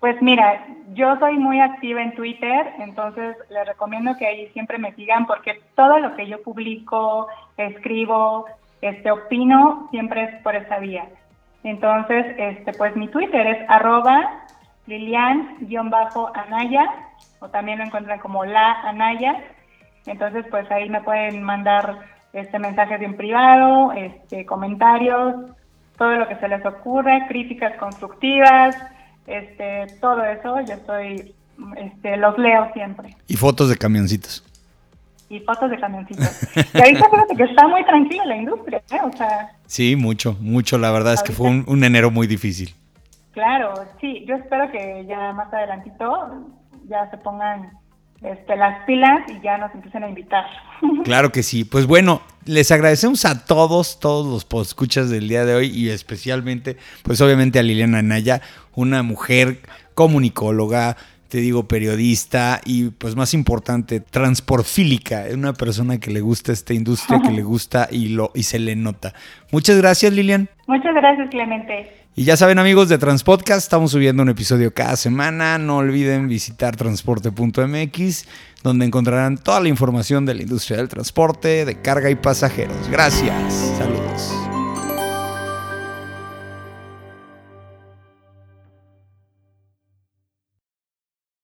Pues 0.00 0.20
mira, 0.22 0.66
yo 0.94 1.16
soy 1.18 1.36
muy 1.36 1.60
activa 1.60 2.02
en 2.02 2.14
Twitter, 2.14 2.72
entonces 2.78 3.36
les 3.50 3.66
recomiendo 3.66 4.16
que 4.16 4.26
ahí 4.26 4.48
siempre 4.52 4.78
me 4.78 4.94
sigan 4.94 5.26
porque 5.26 5.60
todo 5.76 5.98
lo 5.98 6.16
que 6.16 6.26
yo 6.26 6.42
publico, 6.42 7.28
escribo, 7.56 8.46
este, 8.80 9.10
opino, 9.10 9.88
siempre 9.90 10.24
es 10.24 10.42
por 10.42 10.56
esa 10.56 10.78
vía. 10.78 11.06
Entonces, 11.64 12.24
este, 12.38 12.72
pues 12.72 12.96
mi 12.96 13.08
Twitter 13.08 13.46
es 13.46 13.68
arroba 13.68 14.46
Lilian-Anaya, 14.88 16.84
o 17.40 17.48
también 17.48 17.78
lo 17.78 17.84
encuentran 17.84 18.18
como 18.18 18.44
La 18.44 18.80
Anaya. 18.82 19.44
Entonces, 20.06 20.46
pues 20.50 20.68
ahí 20.70 20.88
me 20.88 21.02
pueden 21.02 21.42
mandar 21.42 21.98
este 22.32 22.58
mensajes 22.58 23.00
en 23.02 23.16
privado, 23.16 23.92
este, 23.92 24.46
comentarios, 24.46 25.34
todo 25.98 26.12
lo 26.12 26.26
que 26.28 26.36
se 26.36 26.48
les 26.48 26.64
ocurra, 26.64 27.26
críticas 27.28 27.76
constructivas, 27.78 28.76
este, 29.26 29.86
todo 30.00 30.24
eso, 30.24 30.60
yo 30.60 30.74
estoy, 30.74 31.34
este, 31.76 32.16
los 32.16 32.38
leo 32.38 32.70
siempre. 32.72 33.14
Y 33.26 33.36
fotos 33.36 33.68
de 33.68 33.76
camioncitos. 33.76 34.42
Y 35.28 35.40
fotos 35.40 35.70
de 35.70 35.78
camioncitos. 35.78 36.48
y 36.56 36.80
ahorita 36.80 37.10
fíjate 37.10 37.36
que 37.36 37.42
está 37.42 37.68
muy 37.68 37.84
tranquila 37.84 38.24
la 38.24 38.36
industria, 38.36 38.82
¿eh? 38.90 39.00
O 39.04 39.12
sea. 39.14 39.50
Sí, 39.66 39.96
mucho, 39.96 40.38
mucho. 40.40 40.78
La 40.78 40.90
verdad 40.90 41.12
es 41.12 41.22
que 41.22 41.32
fue 41.32 41.62
un 41.66 41.84
enero 41.84 42.10
muy 42.10 42.26
difícil. 42.26 42.74
Claro, 43.38 43.72
sí, 44.00 44.24
yo 44.26 44.34
espero 44.34 44.68
que 44.72 45.06
ya 45.06 45.32
más 45.32 45.54
adelantito 45.54 46.48
ya 46.88 47.08
se 47.08 47.18
pongan 47.18 47.70
este, 48.20 48.56
las 48.56 48.84
pilas 48.84 49.20
y 49.28 49.40
ya 49.40 49.58
nos 49.58 49.72
empiecen 49.72 50.02
a 50.02 50.08
invitar. 50.08 50.44
Claro 51.04 51.30
que 51.30 51.44
sí. 51.44 51.64
Pues 51.64 51.86
bueno, 51.86 52.20
les 52.46 52.72
agradecemos 52.72 53.24
a 53.24 53.44
todos, 53.44 54.00
todos 54.00 54.26
los 54.26 54.66
escuchas 54.66 55.08
del 55.08 55.28
día 55.28 55.44
de 55.44 55.54
hoy 55.54 55.66
y 55.68 55.88
especialmente, 55.88 56.76
pues 57.04 57.20
obviamente 57.20 57.60
a 57.60 57.62
Liliana 57.62 58.02
Naya, 58.02 58.40
una 58.74 59.04
mujer 59.04 59.60
comunicóloga, 59.94 60.96
te 61.28 61.38
digo, 61.38 61.68
periodista 61.68 62.60
y 62.64 62.90
pues 62.90 63.14
más 63.14 63.34
importante, 63.34 64.00
transporfílica, 64.00 65.28
es 65.28 65.34
una 65.34 65.52
persona 65.52 66.00
que 66.00 66.10
le 66.10 66.20
gusta 66.20 66.50
esta 66.50 66.74
industria, 66.74 67.20
que 67.22 67.30
le 67.30 67.42
gusta 67.44 67.86
y, 67.88 68.08
lo, 68.08 68.32
y 68.34 68.42
se 68.42 68.58
le 68.58 68.74
nota. 68.74 69.14
Muchas 69.52 69.78
gracias, 69.78 70.12
Lilian. 70.12 70.48
Muchas 70.66 70.92
gracias, 70.92 71.30
Clemente. 71.30 71.97
Y 72.18 72.24
ya 72.24 72.36
saben 72.36 72.58
amigos 72.58 72.88
de 72.88 72.98
Transpodcast, 72.98 73.62
estamos 73.62 73.92
subiendo 73.92 74.24
un 74.24 74.28
episodio 74.28 74.74
cada 74.74 74.96
semana. 74.96 75.56
No 75.56 75.76
olviden 75.76 76.26
visitar 76.26 76.74
transporte.mx, 76.74 78.24
donde 78.64 78.86
encontrarán 78.86 79.38
toda 79.38 79.60
la 79.60 79.68
información 79.68 80.26
de 80.26 80.34
la 80.34 80.42
industria 80.42 80.78
del 80.78 80.88
transporte, 80.88 81.64
de 81.64 81.80
carga 81.80 82.10
y 82.10 82.16
pasajeros. 82.16 82.88
Gracias. 82.90 83.54
Saludos. 83.78 84.47